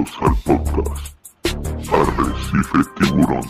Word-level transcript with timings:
Bienvenidos 0.00 0.22
al 0.22 0.36
podcast 0.44 1.14
Arrecife 1.92 2.78
Tiburón. 2.96 3.44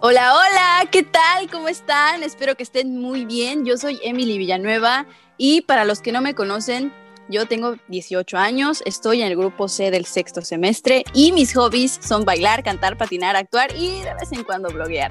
Hola, 0.00 0.34
hola, 0.34 0.90
¿qué 0.90 1.02
tal? 1.02 1.50
¿Cómo 1.50 1.68
están? 1.68 2.22
Espero 2.22 2.56
que 2.56 2.62
estén 2.62 2.98
muy 2.98 3.24
bien. 3.24 3.64
Yo 3.64 3.78
soy 3.78 3.98
Emily 4.02 4.36
Villanueva 4.36 5.06
y 5.38 5.62
para 5.62 5.86
los 5.86 6.00
que 6.00 6.12
no 6.12 6.20
me 6.20 6.34
conocen, 6.34 6.92
yo 7.30 7.46
tengo 7.46 7.76
18 7.88 8.36
años, 8.36 8.82
estoy 8.84 9.22
en 9.22 9.28
el 9.28 9.36
grupo 9.36 9.68
C 9.68 9.90
del 9.90 10.04
sexto 10.04 10.42
semestre 10.42 11.04
y 11.14 11.32
mis 11.32 11.54
hobbies 11.54 11.98
son 12.02 12.26
bailar, 12.26 12.62
cantar, 12.62 12.98
patinar, 12.98 13.34
actuar 13.34 13.74
y 13.74 14.02
de 14.02 14.12
vez 14.14 14.30
en 14.32 14.44
cuando 14.44 14.68
bloguear. 14.68 15.10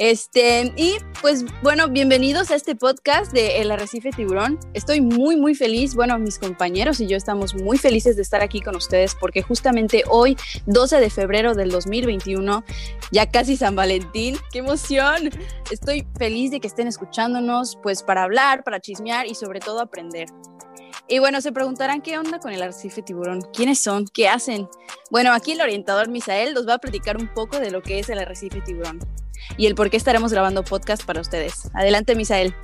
Este, 0.00 0.72
y 0.76 0.96
pues 1.20 1.44
bueno, 1.62 1.86
bienvenidos 1.88 2.50
a 2.50 2.54
este 2.54 2.74
podcast 2.74 3.32
de 3.32 3.60
El 3.60 3.70
Arrecife 3.70 4.12
Tiburón. 4.12 4.58
Estoy 4.72 5.02
muy, 5.02 5.36
muy 5.36 5.54
feliz. 5.54 5.94
Bueno, 5.94 6.18
mis 6.18 6.38
compañeros 6.38 7.02
y 7.02 7.06
yo 7.06 7.18
estamos 7.18 7.54
muy 7.54 7.76
felices 7.76 8.16
de 8.16 8.22
estar 8.22 8.40
aquí 8.40 8.62
con 8.62 8.74
ustedes 8.74 9.14
porque 9.14 9.42
justamente 9.42 10.04
hoy, 10.08 10.38
12 10.64 11.00
de 11.00 11.10
febrero 11.10 11.54
del 11.54 11.70
2021, 11.70 12.64
ya 13.12 13.30
casi 13.30 13.58
San 13.58 13.76
Valentín, 13.76 14.38
¡qué 14.50 14.60
emoción! 14.60 15.28
Estoy 15.70 16.06
feliz 16.16 16.50
de 16.50 16.60
que 16.60 16.68
estén 16.68 16.86
escuchándonos, 16.86 17.76
pues 17.82 18.02
para 18.02 18.22
hablar, 18.22 18.64
para 18.64 18.80
chismear 18.80 19.26
y 19.26 19.34
sobre 19.34 19.60
todo 19.60 19.80
aprender. 19.80 20.30
Y 21.08 21.18
bueno, 21.18 21.42
se 21.42 21.52
preguntarán 21.52 22.00
qué 22.00 22.16
onda 22.16 22.38
con 22.38 22.52
el 22.52 22.62
arrecife 22.62 23.02
tiburón, 23.02 23.42
quiénes 23.52 23.80
son, 23.80 24.06
qué 24.06 24.30
hacen. 24.30 24.66
Bueno, 25.10 25.34
aquí 25.34 25.52
el 25.52 25.60
orientador 25.60 26.08
Misael 26.08 26.54
nos 26.54 26.66
va 26.66 26.74
a 26.74 26.78
platicar 26.78 27.18
un 27.18 27.28
poco 27.34 27.60
de 27.60 27.70
lo 27.70 27.82
que 27.82 27.98
es 27.98 28.08
el 28.08 28.18
arrecife 28.18 28.62
tiburón 28.62 28.98
y 29.56 29.66
el 29.66 29.74
por 29.74 29.90
qué 29.90 29.96
estaremos 29.96 30.32
grabando 30.32 30.62
podcast 30.62 31.04
para 31.04 31.20
ustedes. 31.20 31.70
Adelante, 31.74 32.14
Misael. 32.14 32.54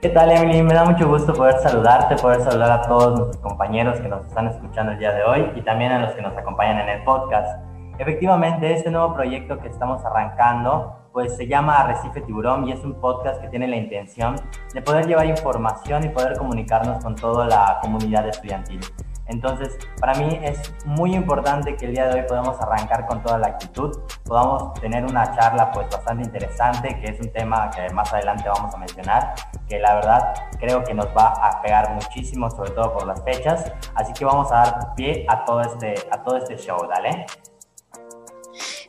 ¿Qué 0.00 0.10
tal, 0.10 0.30
Emily? 0.30 0.62
Me 0.62 0.74
da 0.74 0.84
mucho 0.84 1.08
gusto 1.08 1.32
poder 1.32 1.58
saludarte, 1.62 2.16
poder 2.16 2.42
saludar 2.42 2.70
a 2.70 2.82
todos 2.82 3.18
nuestros 3.18 3.42
compañeros 3.42 4.00
que 4.00 4.08
nos 4.08 4.26
están 4.26 4.48
escuchando 4.48 4.92
el 4.92 4.98
día 4.98 5.12
de 5.12 5.22
hoy 5.22 5.50
y 5.56 5.62
también 5.62 5.92
a 5.92 6.00
los 6.00 6.14
que 6.14 6.20
nos 6.20 6.36
acompañan 6.36 6.80
en 6.80 6.98
el 6.98 7.04
podcast. 7.04 7.58
Efectivamente, 7.98 8.70
este 8.72 8.90
nuevo 8.90 9.14
proyecto 9.14 9.58
que 9.58 9.68
estamos 9.68 10.04
arrancando 10.04 11.04
pues 11.14 11.36
se 11.36 11.46
llama 11.46 11.78
Arrecife 11.78 12.22
Tiburón 12.22 12.68
y 12.68 12.72
es 12.72 12.84
un 12.84 13.00
podcast 13.00 13.40
que 13.40 13.48
tiene 13.48 13.68
la 13.68 13.76
intención 13.76 14.34
de 14.74 14.82
poder 14.82 15.06
llevar 15.06 15.26
información 15.26 16.04
y 16.04 16.08
poder 16.08 16.36
comunicarnos 16.36 17.02
con 17.04 17.14
toda 17.14 17.46
la 17.46 17.78
comunidad 17.80 18.28
estudiantil. 18.28 18.80
Entonces, 19.26 19.76
para 20.00 20.14
mí 20.14 20.38
es 20.42 20.72
muy 20.84 21.14
importante 21.14 21.76
que 21.76 21.86
el 21.86 21.94
día 21.94 22.08
de 22.08 22.20
hoy 22.20 22.26
podamos 22.28 22.60
arrancar 22.60 23.06
con 23.06 23.22
toda 23.22 23.38
la 23.38 23.48
actitud, 23.48 23.98
podamos 24.24 24.74
tener 24.80 25.04
una 25.04 25.34
charla 25.34 25.70
pues 25.72 25.88
bastante 25.90 26.24
interesante, 26.24 26.98
que 27.00 27.12
es 27.12 27.20
un 27.20 27.32
tema 27.32 27.70
que 27.70 27.88
más 27.94 28.12
adelante 28.12 28.48
vamos 28.48 28.74
a 28.74 28.78
mencionar, 28.78 29.34
que 29.68 29.78
la 29.78 29.94
verdad 29.94 30.34
creo 30.58 30.84
que 30.84 30.92
nos 30.92 31.06
va 31.06 31.28
a 31.28 31.62
pegar 31.62 31.94
muchísimo, 31.94 32.50
sobre 32.50 32.70
todo 32.72 32.92
por 32.92 33.06
las 33.06 33.22
fechas. 33.22 33.72
Así 33.94 34.12
que 34.12 34.24
vamos 34.24 34.52
a 34.52 34.56
dar 34.56 34.94
pie 34.94 35.24
a 35.28 35.44
todo 35.44 35.62
este, 35.62 35.94
a 36.10 36.22
todo 36.22 36.36
este 36.36 36.56
show, 36.56 36.78
¿dale? 36.88 37.26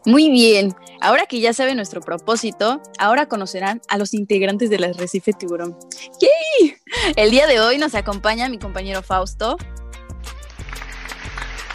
Muy 0.06 0.30
bien, 0.30 0.76
ahora 1.02 1.26
que 1.26 1.40
ya 1.40 1.52
saben 1.52 1.78
nuestro 1.78 2.00
propósito, 2.00 2.80
ahora 3.00 3.26
conocerán 3.26 3.82
a 3.88 3.98
los 3.98 4.14
integrantes 4.14 4.70
del 4.70 4.84
Arrecife 4.84 5.34
Tiburón. 5.34 5.76
¡Yay! 6.20 6.76
El 7.16 7.32
día 7.32 7.48
de 7.48 7.60
hoy 7.60 7.80
nos 7.80 7.96
acompaña 7.96 8.48
mi 8.48 8.60
compañero 8.60 9.02
Fausto. 9.02 9.58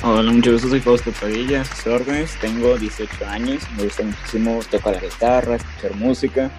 Hola, 0.02 0.32
mucho 0.32 0.52
gusto, 0.52 0.70
soy 0.70 0.80
Fausto 0.80 1.12
Padilla, 1.12 1.62
sus 1.62 1.86
órdenes, 1.86 2.34
tengo 2.40 2.78
18 2.78 3.26
años, 3.26 3.62
me 3.76 3.84
gusta 3.84 4.02
muchísimo 4.02 4.58
tocar 4.70 4.94
la 4.94 5.00
guitarra, 5.02 5.56
escuchar 5.56 5.94
música 5.94 6.50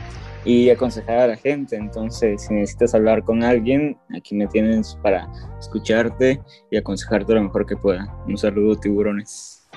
y 0.45 0.69
aconsejar 0.69 1.17
a 1.17 1.27
la 1.27 1.35
gente, 1.35 1.75
entonces 1.75 2.43
si 2.43 2.53
necesitas 2.53 2.93
hablar 2.93 3.23
con 3.23 3.43
alguien, 3.43 3.97
aquí 4.15 4.35
me 4.35 4.45
tienes 4.45 4.95
para 5.01 5.27
escucharte 5.59 6.39
y 6.69 6.77
aconsejarte 6.77 7.33
lo 7.33 7.41
mejor 7.41 7.65
que 7.65 7.75
pueda. 7.75 8.15
Un 8.27 8.37
saludo, 8.37 8.75
tiburones. 8.75 9.67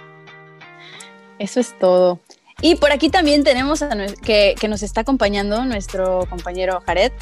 Eso 1.39 1.59
es 1.59 1.75
todo. 1.79 2.21
Y 2.61 2.75
por 2.75 2.93
aquí 2.93 3.09
también 3.09 3.45
tenemos 3.45 3.81
a 3.81 3.89
que, 4.23 4.57
que, 4.61 4.69
nos 4.69 4.83
está 4.83 5.01
acompañando 5.01 5.65
nuestro 5.65 6.27
compañero 6.29 6.83
Jared. 6.85 7.13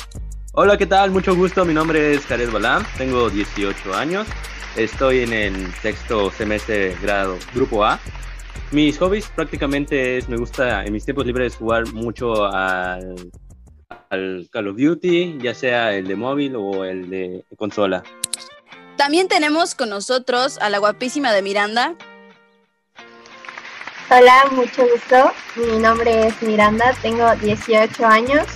Hola, 0.55 0.77
¿qué 0.77 0.87
tal? 0.87 1.13
Mucho 1.13 1.37
gusto. 1.37 1.65
Mi 1.65 1.73
nombre 1.73 2.15
es 2.15 2.27
Jared 2.27 2.51
Balam, 2.51 2.85
tengo 2.99 3.31
18 3.31 3.95
años. 3.95 4.27
Estoy 4.77 5.21
en 5.21 5.33
el 5.33 5.75
sexto 5.75 6.31
semestre 6.31 6.97
grado 7.03 7.39
Grupo 7.55 7.85
A. 7.85 8.01
Mis 8.71 8.99
hobbies 8.99 9.27
prácticamente 9.35 10.17
es, 10.17 10.29
me 10.29 10.37
gusta 10.37 10.85
en 10.85 10.93
mis 10.93 11.05
tiempos 11.05 11.27
libres 11.27 11.57
jugar 11.57 11.87
mucho 11.93 12.47
al, 12.47 13.31
al 14.11 14.49
Call 14.51 14.69
of 14.69 14.77
Duty, 14.77 15.39
ya 15.43 15.55
sea 15.55 15.95
el 15.95 16.09
de 16.09 16.17
móvil 16.17 16.57
o 16.57 16.85
el 16.85 17.11
de 17.11 17.45
consola. 17.57 18.03
También 18.97 19.29
tenemos 19.29 19.75
con 19.75 19.91
nosotros 19.91 20.59
a 20.59 20.71
la 20.71 20.79
guapísima 20.79 21.33
de 21.33 21.43
Miranda, 21.43 21.97
Hola, 24.15 24.45
mucho 24.51 24.87
gusto. 24.87 25.33
Mi 25.57 25.79
nombre 25.79 26.27
es 26.27 26.43
Miranda, 26.43 26.93
tengo 27.01 27.35
18 27.37 28.05
años, 28.05 28.47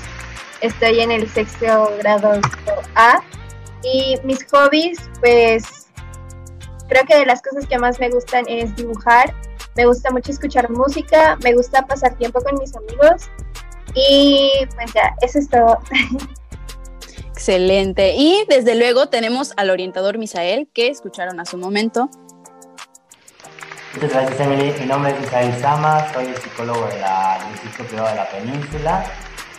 estoy 0.61 1.01
en 1.01 1.11
el 1.11 1.27
sexto 1.31 1.97
grado 1.99 2.39
A 2.95 3.23
y 3.83 4.17
mis 4.23 4.45
hobbies, 4.51 4.99
pues 5.21 5.76
creo 6.89 7.05
que 7.05 7.17
de 7.17 7.27
las 7.27 7.43
cosas 7.43 7.67
que 7.67 7.79
más 7.79 7.99
me 7.99 8.11
gustan 8.11 8.45
es 8.49 8.75
dibujar, 8.77 9.35
me 9.75 9.87
gusta 9.87 10.11
mucho 10.11 10.33
escuchar 10.33 10.71
música, 10.71 11.37
me 11.43 11.55
gusta 11.55 11.87
pasar 11.87 12.17
tiempo 12.17 12.41
con 12.41 12.59
mis 12.59 12.75
amigos 12.75 13.29
y 13.95 14.51
pues 14.75 14.93
ya, 14.93 15.15
eso 15.23 15.39
es 15.39 15.49
todo. 15.49 15.79
Excelente. 17.33 18.15
Y 18.17 18.45
desde 18.49 18.75
luego 18.75 19.09
tenemos 19.09 19.53
al 19.57 19.71
orientador 19.71 20.17
Misael, 20.19 20.69
que 20.73 20.89
escucharon 20.89 21.39
a 21.39 21.45
su 21.45 21.59
momento. 21.59 22.09
Muchas 23.95 24.13
gracias, 24.13 24.41
Emily. 24.41 24.75
Mi 24.81 24.87
nombre 24.87 25.13
es 25.13 25.27
Isabel 25.27 25.55
Sama, 25.61 26.13
soy 26.13 26.27
el 26.27 26.37
psicólogo 26.37 26.87
de 26.87 26.99
la, 26.99 27.39
del 27.41 27.53
Instituto 27.53 27.85
Privado 27.89 28.09
de 28.09 28.17
la 28.17 28.29
Península 28.31 29.05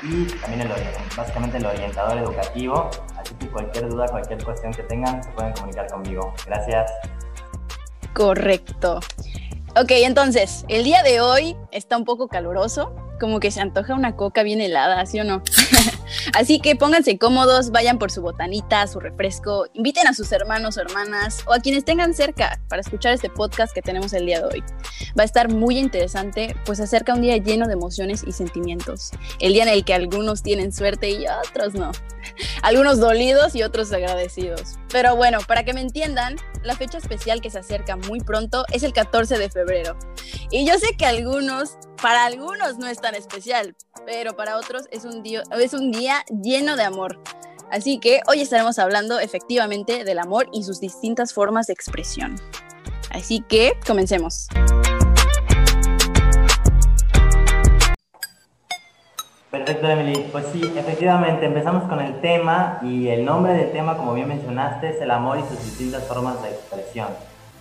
y 0.04 0.26
también 0.26 0.62
el, 0.62 0.72
básicamente 1.16 1.58
el 1.58 1.66
orientador 1.66 2.18
educativo. 2.18 2.90
Así 3.18 3.34
que 3.36 3.48
cualquier 3.48 3.90
duda, 3.90 4.08
cualquier 4.08 4.44
cuestión 4.44 4.74
que 4.74 4.84
tengan, 4.84 5.24
se 5.24 5.30
pueden 5.32 5.54
comunicar 5.54 5.88
conmigo. 5.88 6.34
Gracias. 6.46 6.92
Correcto. 8.18 9.00
Ok, 9.80 9.92
entonces, 9.92 10.66
el 10.70 10.84
día 10.84 11.04
de 11.04 11.22
hoy 11.22 11.56
está 11.72 11.98
un 11.98 12.04
poco 12.04 12.28
caluroso, 12.28 12.96
como 13.20 13.40
que 13.40 13.52
se 13.52 13.62
antoja 13.62 13.94
una 13.94 14.16
coca 14.16 14.42
bien 14.42 14.60
helada, 14.60 15.06
¿sí 15.06 15.20
o 15.20 15.24
no? 15.24 15.44
Así 16.34 16.60
que 16.60 16.76
pónganse 16.76 17.18
cómodos, 17.18 17.72
vayan 17.72 18.00
por 18.00 18.12
su 18.12 18.22
botanita, 18.22 18.88
su 18.88 19.00
refresco, 19.00 19.66
inviten 19.74 20.08
a 20.08 20.14
sus 20.14 20.32
hermanos 20.32 20.78
o 20.78 20.82
hermanas 20.82 21.44
o 21.46 21.54
a 21.54 21.60
quienes 21.60 21.86
tengan 21.86 22.14
cerca 22.14 22.60
para 22.70 22.82
escuchar 22.82 23.14
este 23.14 23.30
podcast 23.30 23.74
que 23.74 23.82
tenemos 23.82 24.14
el 24.14 24.26
día 24.26 24.40
de 24.42 24.46
hoy. 24.46 24.64
Va 25.18 25.24
a 25.24 25.26
estar 25.26 25.50
muy 25.50 25.78
interesante, 25.78 26.56
pues 26.66 26.80
acerca 26.80 27.14
un 27.14 27.22
día 27.22 27.38
lleno 27.38 27.68
de 27.68 27.74
emociones 27.74 28.24
y 28.26 28.32
sentimientos. 28.32 29.12
El 29.40 29.54
día 29.54 29.64
en 29.64 29.70
el 29.70 29.86
que 29.86 29.94
algunos 29.94 30.44
tienen 30.44 30.72
suerte 30.72 31.10
y 31.10 31.26
otros 31.48 31.74
no. 31.74 31.92
Algunos 32.62 33.00
dolidos 33.00 33.56
y 33.56 33.64
otros 33.64 33.92
agradecidos. 33.92 34.76
Pero 34.90 35.16
bueno, 35.16 35.40
para 35.48 35.64
que 35.64 35.74
me 35.74 35.82
entiendan, 35.82 36.38
la 36.64 36.76
fecha 36.76 36.98
especial 36.98 37.42
que 37.42 37.50
se 37.50 37.60
acerca 37.60 37.96
muy 37.96 38.20
pronto 38.20 38.66
es 38.72 38.84
el 38.84 38.94
14 38.94 39.38
de 39.38 39.50
febrero. 39.50 39.98
Y 40.52 40.66
yo 40.66 40.78
sé 40.78 40.96
que 40.98 41.06
algunos, 41.06 41.78
para 42.02 42.26
algunos 42.26 42.78
no 42.78 42.88
es 42.88 43.00
tan 43.02 43.16
especial, 43.16 43.76
pero 44.06 44.36
para 44.36 44.58
otros 44.58 44.84
es 44.92 45.06
un 45.06 45.24
día, 45.24 45.44
es 45.60 45.74
un 45.74 45.92
día 45.92 45.97
lleno 46.42 46.76
de 46.76 46.84
amor. 46.84 47.20
Así 47.72 48.00
que 48.00 48.22
hoy 48.28 48.42
estaremos 48.42 48.80
hablando 48.80 49.20
efectivamente 49.20 50.04
del 50.04 50.20
amor 50.20 50.48
y 50.54 50.64
sus 50.64 50.80
distintas 50.80 51.34
formas 51.34 51.68
de 51.68 51.74
expresión. 51.74 52.36
Así 53.12 53.44
que 53.48 53.74
comencemos. 53.86 54.48
Perfecto, 59.52 59.88
Emily. 59.88 60.28
Pues 60.32 60.46
sí, 60.54 60.62
efectivamente, 60.76 61.46
empezamos 61.46 61.90
con 61.90 62.00
el 62.00 62.22
tema 62.22 62.80
y 62.84 63.08
el 63.08 63.26
nombre 63.26 63.54
del 63.54 63.72
tema, 63.72 63.98
como 63.98 64.14
bien 64.14 64.28
mencionaste, 64.28 64.90
es 64.90 65.02
el 65.02 65.12
amor 65.12 65.40
y 65.40 65.42
sus 65.54 65.64
distintas 65.64 66.04
formas 66.06 66.42
de 66.44 66.50
expresión. 66.50 67.08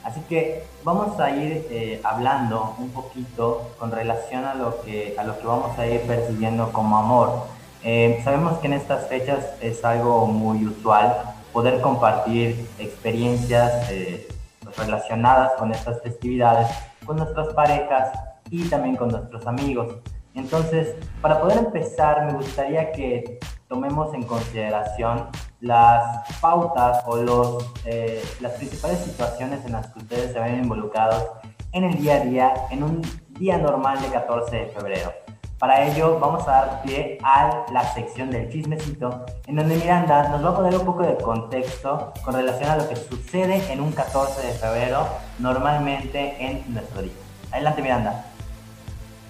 Así 0.04 0.20
que 0.28 0.62
vamos 0.84 1.18
a 1.18 1.30
ir 1.30 1.66
eh, 1.68 2.00
hablando 2.04 2.76
un 2.78 2.90
poquito 2.90 3.72
con 3.78 3.90
relación 3.90 4.44
a 4.44 4.54
lo, 4.54 4.80
que, 4.82 5.16
a 5.18 5.24
lo 5.24 5.36
que 5.38 5.46
vamos 5.46 5.76
a 5.78 5.86
ir 5.86 6.00
percibiendo 6.02 6.72
como 6.72 6.96
amor. 6.96 7.55
Eh, 7.82 8.20
sabemos 8.24 8.58
que 8.58 8.66
en 8.66 8.74
estas 8.74 9.08
fechas 9.08 9.44
es 9.60 9.84
algo 9.84 10.26
muy 10.26 10.66
usual 10.66 11.14
poder 11.52 11.80
compartir 11.80 12.68
experiencias 12.78 13.90
eh, 13.90 14.28
relacionadas 14.76 15.52
con 15.52 15.72
estas 15.72 16.02
festividades 16.02 16.68
con 17.06 17.16
nuestras 17.16 17.54
parejas 17.54 18.10
y 18.50 18.68
también 18.68 18.96
con 18.96 19.08
nuestros 19.08 19.46
amigos. 19.46 19.94
Entonces, 20.34 20.94
para 21.22 21.40
poder 21.40 21.58
empezar, 21.58 22.26
me 22.26 22.34
gustaría 22.34 22.92
que 22.92 23.38
tomemos 23.68 24.12
en 24.12 24.24
consideración 24.24 25.28
las 25.60 26.28
pautas 26.40 27.02
o 27.06 27.16
los, 27.16 27.72
eh, 27.86 28.22
las 28.40 28.52
principales 28.52 28.98
situaciones 28.98 29.64
en 29.64 29.72
las 29.72 29.86
que 29.88 30.00
ustedes 30.00 30.32
se 30.32 30.38
ven 30.38 30.62
involucrados 30.62 31.24
en 31.72 31.84
el 31.84 31.96
día 31.96 32.16
a 32.16 32.20
día, 32.20 32.54
en 32.70 32.82
un 32.82 33.02
día 33.30 33.56
normal 33.56 34.00
de 34.02 34.08
14 34.08 34.56
de 34.56 34.66
febrero. 34.66 35.25
Para 35.58 35.86
ello 35.86 36.18
vamos 36.18 36.46
a 36.46 36.50
dar 36.50 36.82
pie 36.82 37.18
a 37.22 37.64
la 37.72 37.94
sección 37.94 38.30
del 38.30 38.50
chismecito, 38.50 39.24
en 39.46 39.56
donde 39.56 39.76
Miranda 39.76 40.28
nos 40.28 40.44
va 40.44 40.50
a 40.50 40.56
poner 40.56 40.74
un 40.76 40.84
poco 40.84 41.02
de 41.02 41.16
contexto 41.16 42.12
con 42.22 42.34
relación 42.34 42.68
a 42.68 42.76
lo 42.76 42.86
que 42.86 42.96
sucede 42.96 43.72
en 43.72 43.80
un 43.80 43.90
14 43.92 44.46
de 44.46 44.52
febrero 44.52 45.06
normalmente 45.38 46.36
en 46.38 46.62
nuestro 46.74 47.00
día. 47.00 47.12
Adelante 47.52 47.80
Miranda. 47.80 48.26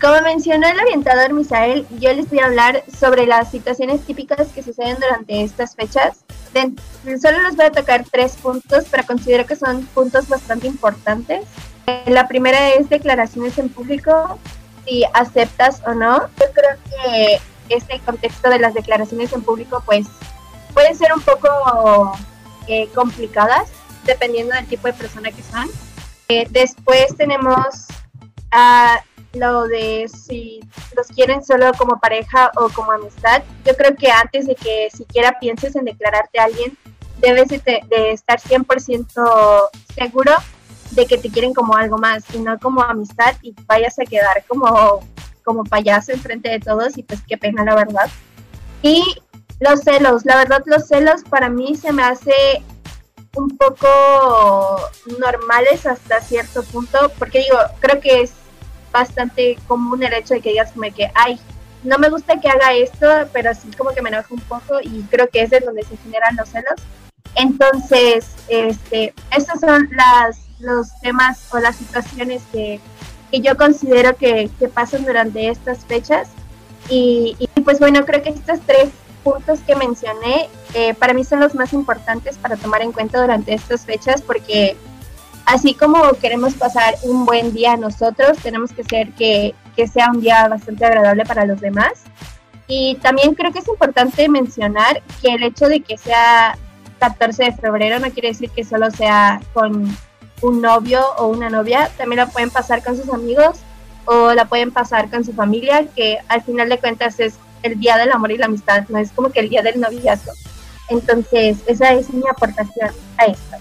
Como 0.01 0.21
mencionó 0.23 0.67
el 0.67 0.81
orientador 0.81 1.33
Misael, 1.33 1.87
yo 2.01 2.13
les 2.13 2.29
voy 2.29 2.41
a 2.41 2.47
hablar 2.47 2.83
sobre 2.93 3.25
las 3.25 3.53
situaciones 3.53 4.01
típicas 4.03 4.49
que 4.49 4.65
suceden 4.65 4.97
durante 4.97 5.43
estas 5.43 5.77
fechas. 5.77 6.25
solo 6.53 7.43
les 7.43 7.57
voy 7.57 7.67
a 7.67 7.71
tocar 7.71 8.05
tres 8.11 8.35
puntos, 8.35 8.87
pero 8.91 9.07
considero 9.07 9.47
que 9.47 9.55
son 9.55 9.87
puntos 9.95 10.29
bastante 10.29 10.67
importantes. 10.67 11.47
La 12.07 12.27
primera 12.27 12.71
es 12.71 12.91
declaraciones 12.91 13.57
en 13.59 13.69
público, 13.69 14.39
si 14.87 15.05
aceptas 15.13 15.83
o 15.87 15.95
no. 15.95 16.29
Yo 16.39 16.47
creo 16.53 16.77
que 16.85 17.41
este 17.69 17.99
contexto 18.01 18.49
de 18.49 18.59
las 18.59 18.75
declaraciones 18.75 19.33
en 19.33 19.43
público 19.43 19.83
pues 19.85 20.07
pueden 20.73 20.97
ser 20.97 21.13
un 21.13 21.21
poco 21.23 22.13
eh, 22.69 22.89
complicadas 22.95 23.71
dependiendo 24.05 24.55
del 24.55 24.67
tipo 24.67 24.87
de 24.87 24.95
persona 24.95 25.31
que 25.31 25.43
son. 25.43 25.69
Eh, 26.29 26.47
después 26.51 27.17
tenemos 27.17 27.87
a 28.51 29.03
lo 29.33 29.65
de 29.65 30.09
si 30.09 30.61
los 30.97 31.09
quieren 31.09 31.45
solo 31.45 31.73
como 31.77 31.99
pareja 31.99 32.51
o 32.57 32.69
como 32.71 32.93
amistad. 32.93 33.43
Yo 33.65 33.77
creo 33.77 33.95
que 33.97 34.11
antes 34.11 34.47
de 34.47 34.55
que 34.55 34.89
siquiera 34.95 35.39
pienses 35.39 35.77
en 35.77 35.85
declararte 35.85 36.39
a 36.39 36.45
alguien, 36.45 36.77
debes 37.19 37.49
de, 37.49 37.61
de 37.89 38.13
estar 38.13 38.41
100% 38.41 39.69
seguro 39.95 40.33
de 40.97 41.07
que 41.07 41.19
te 41.19 41.31
quieren 41.31 41.55
como 41.55 41.77
algo 41.77 41.99
más 41.99 42.25
y 42.35 42.39
no 42.39 42.59
como 42.59 42.83
amistad 42.83 43.37
y 43.43 43.55
vayas 43.67 43.99
a 43.99 44.05
quedar 44.05 44.45
como, 44.49 45.01
como 45.45 45.63
payaso 45.65 46.13
enfrente 46.13 46.49
de 46.49 46.59
todos 46.59 46.97
y 46.99 47.03
pues 47.03 47.21
qué 47.29 47.37
pena 47.37 47.65
la 47.65 47.77
verdad. 47.77 48.11
Y 48.83 49.05
los 49.61 49.81
celos, 49.81 50.25
la 50.25 50.37
verdad 50.37 50.63
los 50.67 50.89
celos 50.89 51.23
para 51.29 51.49
mí 51.49 51.77
se 51.77 51.93
me 51.93 52.03
hace 52.03 52.33
un 53.37 53.57
poco 53.57 53.89
normales 55.19 55.87
hasta 55.87 56.21
cierto 56.21 56.63
punto, 56.65 57.13
porque 57.19 57.41
digo, 57.41 57.59
creo 57.81 58.01
que 58.01 58.23
es 58.23 58.33
bastante 58.91 59.59
común 59.69 60.03
el 60.03 60.15
hecho 60.15 60.35
de 60.35 60.41
que 60.41 60.51
digas 60.51 60.73
como 60.73 60.93
que, 60.95 61.11
ay, 61.15 61.39
no 61.85 61.99
me 61.99 62.09
gusta 62.09 62.41
que 62.41 62.49
haga 62.49 62.73
esto, 62.73 63.07
pero 63.33 63.53
sí 63.55 63.71
como 63.77 63.91
que 63.91 64.01
me 64.01 64.09
enoja 64.09 64.29
un 64.31 64.41
poco 64.41 64.81
y 64.83 65.03
creo 65.11 65.29
que 65.29 65.43
es 65.43 65.51
de 65.51 65.61
donde 65.61 65.85
se 65.85 65.97
generan 65.99 66.37
los 66.37 66.49
celos. 66.49 66.81
Entonces, 67.35 68.27
este, 68.49 69.13
estas 69.31 69.61
son 69.61 69.89
las 69.93 70.46
los 70.59 70.99
temas 71.01 71.49
o 71.53 71.59
las 71.59 71.77
situaciones 71.77 72.43
que, 72.53 72.81
yo 73.33 73.57
considero 73.57 74.17
que, 74.17 74.51
pasan 74.73 75.05
durante 75.05 75.49
estas 75.49 75.85
fechas. 75.85 76.29
Y, 76.89 77.37
pues 77.65 77.81
bueno, 77.81 78.05
creo 78.05 78.23
que 78.23 78.31
estos 78.31 78.61
tres 78.61 78.91
puntos 79.25 79.59
que 79.61 79.75
mencioné 79.75 80.49
eh, 80.75 80.95
para 80.95 81.13
mí 81.13 81.25
son 81.25 81.41
los 81.41 81.55
más 81.55 81.73
importantes 81.73 82.39
para 82.39 82.57
tomar 82.57 82.83
en 82.83 82.93
cuenta 82.93 83.21
durante 83.21 83.55
estas 83.55 83.85
fechas 83.85 84.23
porque 84.23 84.77
así 85.47 85.75
como 85.75 86.13
queremos 86.21 86.55
pasar 86.55 86.95
un 87.03 87.27
buen 87.27 87.53
día 87.53 87.77
nosotros, 87.77 88.39
tenemos 88.39 88.73
que 88.73 88.83
hacer 88.83 89.11
que, 89.15 89.55
que 89.75 89.89
sea 89.89 90.11
un 90.11 90.21
día 90.21 90.47
bastante 90.47 90.85
agradable 90.85 91.25
para 91.25 91.45
los 91.45 91.61
demás. 91.61 92.05
Y 92.69 92.97
también 92.97 93.35
creo 93.35 93.53
que 93.53 93.61
es 93.61 93.69
importante 93.69 94.29
mencionar 94.29 95.03
que 95.23 95.35
el 95.35 95.43
hecho 95.43 95.69
de 95.69 95.81
que 95.81 95.99
sea 95.99 96.59
14 96.99 97.45
de 97.45 97.53
febrero 97.53 97.99
no 98.01 98.11
quiere 98.11 98.29
decir 98.29 98.51
que 98.51 98.65
solo 98.65 98.91
sea 98.91 99.41
con 99.53 99.97
un 100.43 100.61
novio 100.61 101.03
o 101.19 101.27
una 101.27 101.49
novia, 101.49 101.91
también 101.97 102.19
la 102.19 102.27
pueden 102.27 102.51
pasar 102.51 102.83
con 102.83 102.97
sus 102.97 103.09
amigos 103.09 103.59
o 104.05 104.33
la 104.33 104.45
pueden 104.45 104.71
pasar 104.71 105.11
con 105.11 105.25
su 105.25 105.33
familia, 105.33 105.87
que 105.95 106.19
al 106.29 106.43
final 106.43 106.69
de 106.69 106.79
cuentas 106.79 107.19
es 107.21 107.35
el 107.63 107.79
día 107.81 107.97
del 107.97 108.13
amor 108.13 108.31
y 108.31 108.39
la 108.39 108.47
amistad, 108.47 108.85
no 108.89 108.99
es 108.99 109.11
como 109.13 109.31
que 109.31 109.41
el 109.41 109.49
día 109.49 109.63
del 109.63 109.81
noviazgo. 109.81 110.33
Entonces, 110.89 111.59
esa 111.67 111.93
es 111.93 112.11
mi 112.11 112.23
aportación 112.31 112.91
a 113.19 113.25
esto. 113.25 113.57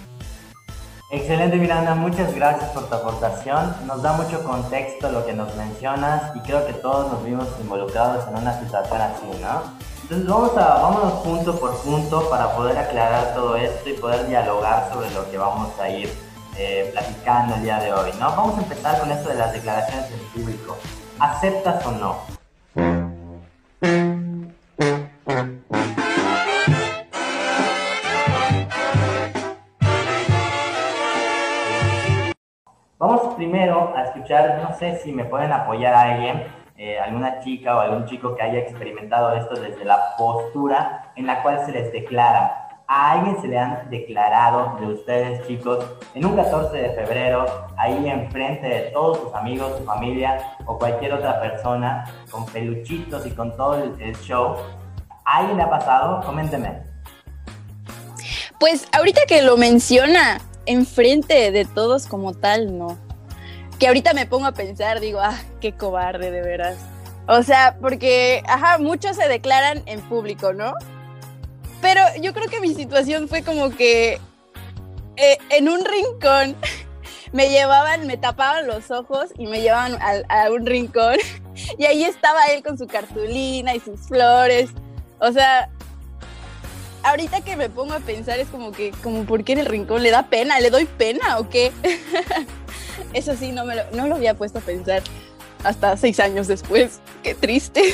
Excelente 1.11 1.55
Miranda, 1.57 1.95
muchas 1.95 2.33
gracias 2.35 2.69
por 2.71 2.89
tu 2.89 2.95
aportación. 2.95 3.75
Nos 3.87 4.01
da 4.01 4.13
mucho 4.13 4.43
contexto 4.43 5.11
lo 5.11 5.25
que 5.25 5.33
nos 5.33 5.55
mencionas 5.55 6.35
y 6.35 6.39
creo 6.39 6.65
que 6.65 6.73
todos 6.73 7.11
nos 7.11 7.23
vimos 7.23 7.47
involucrados 7.61 8.27
en 8.27 8.35
una 8.35 8.59
situación 8.59 9.01
así, 9.01 9.25
¿no? 9.41 9.63
Entonces 10.01 10.27
vamos 10.27 10.57
a, 10.57 10.81
vámonos 10.81 11.13
punto 11.23 11.59
por 11.59 11.77
punto 11.81 12.29
para 12.29 12.55
poder 12.55 12.77
aclarar 12.77 13.33
todo 13.33 13.55
esto 13.55 13.89
y 13.89 13.93
poder 13.93 14.27
dialogar 14.27 14.89
sobre 14.91 15.09
lo 15.11 15.29
que 15.31 15.37
vamos 15.37 15.69
a 15.79 15.89
ir 15.89 16.11
eh, 16.57 16.89
platicando 16.93 17.55
el 17.55 17.63
día 17.63 17.79
de 17.79 17.91
hoy, 17.91 18.11
¿no? 18.19 18.29
Vamos 18.31 18.57
a 18.57 18.61
empezar 18.61 18.99
con 18.99 19.11
esto 19.11 19.29
de 19.29 19.35
las 19.35 19.51
declaraciones 19.51 20.09
en 20.11 20.19
público. 20.29 20.77
¿Aceptas 21.19 21.85
o 21.85 21.91
no? 21.91 22.35
Vamos 32.97 33.35
primero 33.35 33.93
a 33.95 34.03
escuchar, 34.03 34.61
no 34.63 34.73
sé 34.77 34.97
si 35.03 35.11
me 35.11 35.25
pueden 35.25 35.51
apoyar 35.51 35.93
a 35.93 36.01
alguien, 36.13 36.43
eh, 36.77 36.99
alguna 36.99 37.41
chica 37.41 37.75
o 37.75 37.79
algún 37.81 38.05
chico 38.05 38.35
que 38.35 38.41
haya 38.41 38.59
experimentado 38.59 39.33
esto 39.35 39.55
desde 39.55 39.83
la 39.83 40.15
postura 40.17 41.11
en 41.15 41.27
la 41.27 41.43
cual 41.43 41.65
se 41.65 41.71
les 41.71 41.91
declara 41.91 42.64
a 42.87 43.13
alguien 43.13 43.41
se 43.41 43.47
le 43.47 43.57
han 43.57 43.89
declarado 43.89 44.77
de 44.79 44.93
ustedes, 44.93 45.47
chicos, 45.47 45.83
en 46.13 46.25
un 46.25 46.35
14 46.35 46.77
de 46.77 46.89
febrero, 46.91 47.45
ahí 47.77 48.07
enfrente 48.07 48.67
de 48.67 48.81
todos 48.91 49.19
sus 49.19 49.33
amigos, 49.33 49.79
su 49.79 49.85
familia 49.85 50.55
o 50.65 50.77
cualquier 50.77 51.13
otra 51.13 51.41
persona, 51.41 52.05
con 52.29 52.45
peluchitos 52.45 53.25
y 53.25 53.31
con 53.31 53.55
todo 53.57 53.75
el, 53.75 54.15
show? 54.17 54.57
¿A 55.25 55.37
alguien 55.37 55.57
le 55.57 55.63
ha 55.63 55.69
pasado? 55.69 56.21
Coménteme. 56.23 56.83
Pues 58.59 58.87
ahorita 58.91 59.21
que 59.27 59.41
lo 59.41 59.57
menciona, 59.57 60.39
enfrente 60.65 61.51
de 61.51 61.65
todos 61.65 62.05
como 62.05 62.33
tal, 62.33 62.77
no. 62.77 62.97
Que 63.79 63.87
ahorita 63.87 64.13
me 64.13 64.27
pongo 64.27 64.45
a 64.45 64.53
pensar, 64.53 64.99
digo, 64.99 65.19
ah, 65.19 65.37
qué 65.59 65.73
cobarde 65.73 66.31
de 66.31 66.41
veras. 66.41 66.77
O 67.27 67.41
sea, 67.41 67.77
porque, 67.81 68.43
ajá, 68.47 68.77
muchos 68.77 69.17
se 69.17 69.27
declaran 69.27 69.81
en 69.87 69.99
público, 70.01 70.53
¿no? 70.53 70.75
Pero 71.85 72.01
yo 72.19 72.33
creo 72.33 72.49
que 72.49 72.59
mi 72.61 72.73
situación 72.73 73.27
fue 73.27 73.43
como 73.43 73.69
que 73.69 74.19
eh, 75.17 75.37
en 75.51 75.69
un 75.69 75.85
rincón 75.85 76.55
me 77.31 77.49
llevaban, 77.49 78.07
me 78.07 78.17
tapaban 78.17 78.65
los 78.65 78.89
ojos 78.89 79.29
y 79.37 79.45
me 79.45 79.61
llevaban 79.61 79.99
a, 80.01 80.49
un 80.49 80.65
rincón 80.65 81.17
y 81.77 81.85
ahí 81.85 82.03
estaba 82.03 82.47
él 82.47 82.63
con 82.63 82.79
su 82.79 82.87
cartulina 82.87 83.75
y 83.75 83.79
sus 83.79 83.99
flores. 84.07 84.71
O 85.19 85.31
sea, 85.31 85.69
ahorita 87.03 87.41
que 87.41 87.55
me 87.55 87.69
pongo 87.69 87.93
a 87.93 87.99
pensar 87.99 88.39
es 88.39 88.47
como 88.47 88.71
que, 88.71 88.89
como, 89.03 89.23
¿por 89.25 89.43
qué 89.43 89.53
en 89.53 89.59
el 89.59 89.67
rincón 89.67 90.01
le 90.01 90.09
da 90.09 90.27
pena? 90.27 90.59
¿Le 90.59 90.71
doy 90.71 90.85
pena 90.85 91.37
o 91.37 91.49
qué? 91.51 91.71
Eso 93.13 93.35
sí, 93.35 93.51
no, 93.51 93.63
me 93.63 93.75
lo, 93.75 93.83
no 93.91 94.07
lo 94.07 94.15
había 94.15 94.33
puesto 94.33 94.57
a 94.57 94.63
pensar 94.63 95.03
hasta 95.63 95.95
seis 95.97 96.19
años 96.19 96.47
después. 96.47 96.99
Qué 97.21 97.35
triste. 97.35 97.93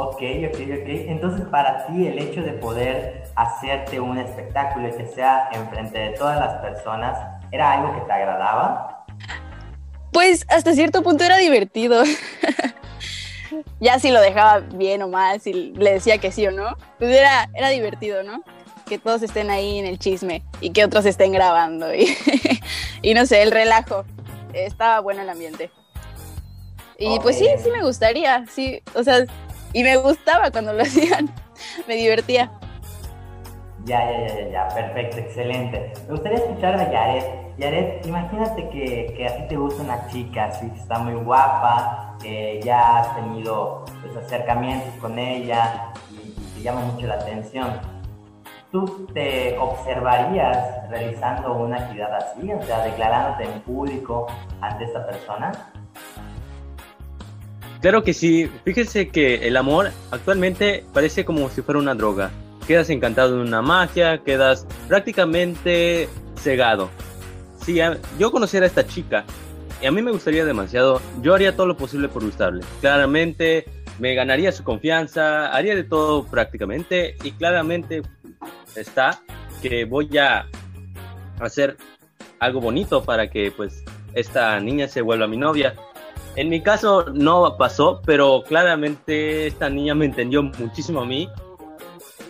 Ok, 0.00 0.22
ok, 0.46 0.54
ok. 0.54 0.88
Entonces 1.08 1.44
para 1.48 1.84
ti 1.86 2.06
el 2.06 2.20
hecho 2.20 2.40
de 2.42 2.52
poder 2.52 3.24
hacerte 3.34 3.98
un 3.98 4.16
espectáculo 4.16 4.86
y 4.86 4.92
que 4.92 5.08
sea 5.08 5.48
enfrente 5.52 5.98
de 5.98 6.10
todas 6.10 6.38
las 6.38 6.54
personas, 6.58 7.18
¿era 7.50 7.72
algo 7.72 7.92
que 7.92 8.06
te 8.06 8.12
agradaba? 8.12 9.04
Pues 10.12 10.46
hasta 10.50 10.72
cierto 10.74 11.02
punto 11.02 11.24
era 11.24 11.36
divertido. 11.38 12.04
ya 13.80 13.98
si 13.98 14.12
lo 14.12 14.20
dejaba 14.20 14.60
bien 14.60 15.02
o 15.02 15.08
mal, 15.08 15.40
si 15.40 15.72
le 15.72 15.94
decía 15.94 16.18
que 16.18 16.30
sí 16.30 16.46
o 16.46 16.52
no, 16.52 16.76
pues 17.00 17.10
era, 17.10 17.50
era 17.52 17.70
divertido, 17.70 18.22
¿no? 18.22 18.44
Que 18.86 19.00
todos 19.00 19.22
estén 19.22 19.50
ahí 19.50 19.80
en 19.80 19.86
el 19.86 19.98
chisme 19.98 20.44
y 20.60 20.70
que 20.70 20.84
otros 20.84 21.06
estén 21.06 21.32
grabando 21.32 21.92
y, 21.92 22.16
y 23.02 23.14
no 23.14 23.26
sé, 23.26 23.42
el 23.42 23.50
relajo. 23.50 24.04
Estaba 24.52 25.00
bueno 25.00 25.22
el 25.22 25.28
ambiente. 25.28 25.72
Y 27.00 27.18
pues 27.18 27.36
sí, 27.36 27.48
sí 27.62 27.70
me 27.70 27.82
gustaría, 27.82 28.44
sí, 28.48 28.82
o 28.94 29.04
sea, 29.04 29.24
y 29.72 29.82
me 29.82 29.96
gustaba 29.96 30.50
cuando 30.50 30.72
lo 30.72 30.82
hacían, 30.82 31.28
me 31.86 31.94
divertía. 31.94 32.50
Ya, 33.84 34.04
ya, 34.10 34.26
ya, 34.26 34.50
ya, 34.50 34.68
perfecto, 34.68 35.18
excelente. 35.18 35.92
Me 36.06 36.10
gustaría 36.12 36.38
escuchar 36.38 36.74
a 36.74 36.90
Yaret. 36.90 37.56
Yaret, 37.58 38.06
imagínate 38.06 38.68
que, 38.68 39.14
que 39.16 39.26
a 39.26 39.36
ti 39.36 39.42
te 39.48 39.56
gusta 39.56 39.82
una 39.82 40.06
chica, 40.08 40.46
así 40.46 40.68
que 40.70 40.78
está 40.78 40.98
muy 40.98 41.14
guapa, 41.14 42.16
que 42.20 42.60
ya 42.62 42.98
has 42.98 43.16
tenido 43.16 43.84
pues, 44.02 44.16
acercamientos 44.16 44.92
con 45.00 45.18
ella 45.18 45.92
y, 46.10 46.34
te 46.54 46.62
llama 46.62 46.80
mucho 46.82 47.06
la 47.06 47.14
atención. 47.14 47.80
¿Tú 48.70 49.06
te 49.14 49.56
observarías 49.58 50.88
realizando 50.90 51.54
una 51.54 51.78
actividad 51.78 52.14
así, 52.14 52.52
o 52.52 52.62
sea, 52.62 52.84
declarándote 52.84 53.44
en 53.44 53.60
público 53.62 54.26
ante 54.60 54.84
esta 54.84 55.06
persona? 55.06 55.52
Claro 57.80 58.02
que 58.02 58.12
sí. 58.12 58.50
Fíjese 58.64 59.08
que 59.08 59.46
el 59.46 59.56
amor 59.56 59.90
actualmente 60.10 60.84
parece 60.92 61.24
como 61.24 61.48
si 61.50 61.62
fuera 61.62 61.78
una 61.78 61.94
droga. 61.94 62.30
Quedas 62.66 62.90
encantado 62.90 63.36
de 63.36 63.42
una 63.42 63.62
magia, 63.62 64.18
quedas 64.18 64.66
prácticamente 64.88 66.08
cegado. 66.36 66.90
Si 67.64 67.78
yo 68.18 68.30
conociera 68.30 68.64
a 68.64 68.68
esta 68.68 68.86
chica 68.86 69.24
y 69.80 69.86
a 69.86 69.92
mí 69.92 70.02
me 70.02 70.10
gustaría 70.10 70.44
demasiado, 70.44 71.00
yo 71.22 71.34
haría 71.34 71.54
todo 71.54 71.66
lo 71.66 71.76
posible 71.76 72.08
por 72.08 72.24
gustarle. 72.24 72.64
Claramente 72.80 73.66
me 73.98 74.14
ganaría 74.14 74.52
su 74.52 74.64
confianza, 74.64 75.48
haría 75.54 75.74
de 75.74 75.84
todo 75.84 76.24
prácticamente 76.24 77.16
y 77.22 77.32
claramente 77.32 78.02
está 78.74 79.20
que 79.62 79.84
voy 79.84 80.16
a 80.18 80.46
hacer 81.40 81.76
algo 82.38 82.60
bonito 82.60 83.04
para 83.04 83.28
que 83.28 83.50
pues 83.50 83.82
esta 84.14 84.58
niña 84.60 84.88
se 84.88 85.00
vuelva 85.00 85.26
mi 85.26 85.36
novia. 85.36 85.74
En 86.36 86.48
mi 86.48 86.62
caso 86.62 87.06
no 87.12 87.56
pasó, 87.56 88.00
pero 88.04 88.42
claramente 88.46 89.48
esta 89.48 89.68
niña 89.68 89.94
me 89.94 90.04
entendió 90.04 90.42
muchísimo 90.42 91.00
a 91.00 91.06
mí 91.06 91.28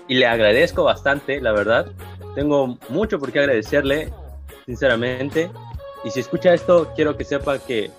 y 0.08 0.14
le 0.14 0.26
agradezco 0.26 0.84
bastante, 0.84 1.40
la 1.40 1.52
verdad. 1.52 1.86
Tengo 2.34 2.78
mucho 2.88 3.18
por 3.18 3.32
qué 3.32 3.40
agradecerle, 3.40 4.12
sinceramente. 4.64 5.50
Y 6.04 6.10
si 6.10 6.20
escucha 6.20 6.54
esto, 6.54 6.92
quiero 6.94 7.16
que 7.16 7.24
sepa 7.24 7.58
que 7.58 7.90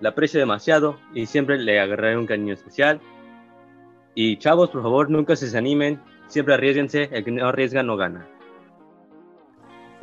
la 0.00 0.10
aprecio 0.10 0.40
demasiado 0.40 0.98
y 1.14 1.26
siempre 1.26 1.58
le 1.58 1.80
agarraré 1.80 2.16
un 2.16 2.26
cariño 2.26 2.54
especial. 2.54 3.00
Y 4.14 4.38
chavos, 4.38 4.70
por 4.70 4.82
favor, 4.82 5.10
nunca 5.10 5.36
se 5.36 5.46
desanimen, 5.46 6.00
siempre 6.28 6.54
arriesguense, 6.54 7.10
el 7.12 7.24
que 7.24 7.30
no 7.30 7.48
arriesga 7.48 7.82
no 7.82 7.96
gana. 7.96 8.26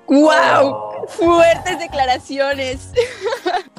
¡Wow! 0.08 1.08
Fuertes 1.08 1.80
declaraciones. 1.80 2.92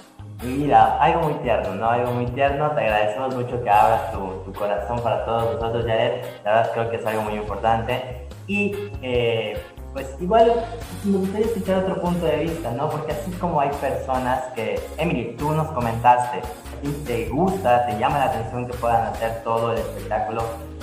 Mira, 0.42 0.98
algo 0.98 1.28
muy 1.28 1.34
tierno, 1.34 1.74
¿no? 1.76 1.88
Algo 1.88 2.12
muy 2.12 2.26
tierno. 2.26 2.70
Te 2.72 2.80
agradecemos 2.80 3.34
mucho 3.36 3.62
que 3.62 3.70
abras 3.70 4.12
tu, 4.12 4.52
corazón 4.52 5.00
para 5.00 5.24
todos 5.24 5.54
nosotros, 5.54 5.84
Jared. 5.86 6.24
La 6.44 6.52
verdad 6.52 6.70
creo 6.72 6.90
que 6.90 6.96
es 6.96 7.06
algo 7.06 7.22
muy 7.22 7.34
importante. 7.34 8.26
Y 8.48 8.90
eh, 9.02 9.62
pues 9.92 10.16
igual 10.20 10.64
me 11.04 11.18
gustaría 11.18 11.46
escuchar 11.46 11.84
otro 11.84 12.00
punto 12.00 12.26
de 12.26 12.38
vista, 12.38 12.72
¿no? 12.72 12.88
Porque 12.90 13.12
así 13.12 13.30
como 13.32 13.60
hay 13.60 13.70
personas 13.70 14.40
que, 14.54 14.80
Emily, 14.98 15.36
tú 15.38 15.52
nos 15.52 15.68
comentaste, 15.68 16.40
ti 16.82 16.90
te 17.06 17.28
gusta, 17.28 17.86
te 17.86 17.98
llama 17.98 18.18
la 18.18 18.24
atención 18.24 18.66
que 18.66 18.74
puedan 18.74 19.06
hacer 19.06 19.42
todo 19.44 19.72
el 19.72 19.78
espectáculo 19.78 20.42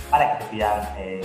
para 0.09 0.37
que 0.37 0.43
te 0.45 0.51
pidan 0.51 0.81
eh, 0.97 1.21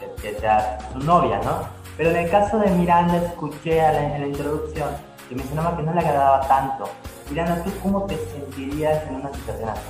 que, 0.00 0.22
que 0.22 0.40
sea 0.40 0.78
su 0.92 0.98
novia, 0.98 1.40
¿no? 1.44 1.68
Pero 1.96 2.10
en 2.10 2.16
el 2.16 2.30
caso 2.30 2.58
de 2.58 2.70
Miranda, 2.70 3.16
escuché 3.18 3.80
a 3.80 3.92
la, 3.92 4.16
en 4.16 4.20
la 4.22 4.26
introducción 4.26 4.88
que 5.28 5.36
mencionaba 5.36 5.76
que 5.76 5.82
no 5.84 5.92
le 5.92 6.00
agradaba 6.00 6.40
tanto. 6.48 6.88
Miranda, 7.30 7.62
¿tú 7.62 7.70
cómo 7.82 8.06
te 8.06 8.16
sentirías 8.16 9.06
en 9.08 9.14
una 9.14 9.32
situación 9.32 9.68
así? 9.68 9.80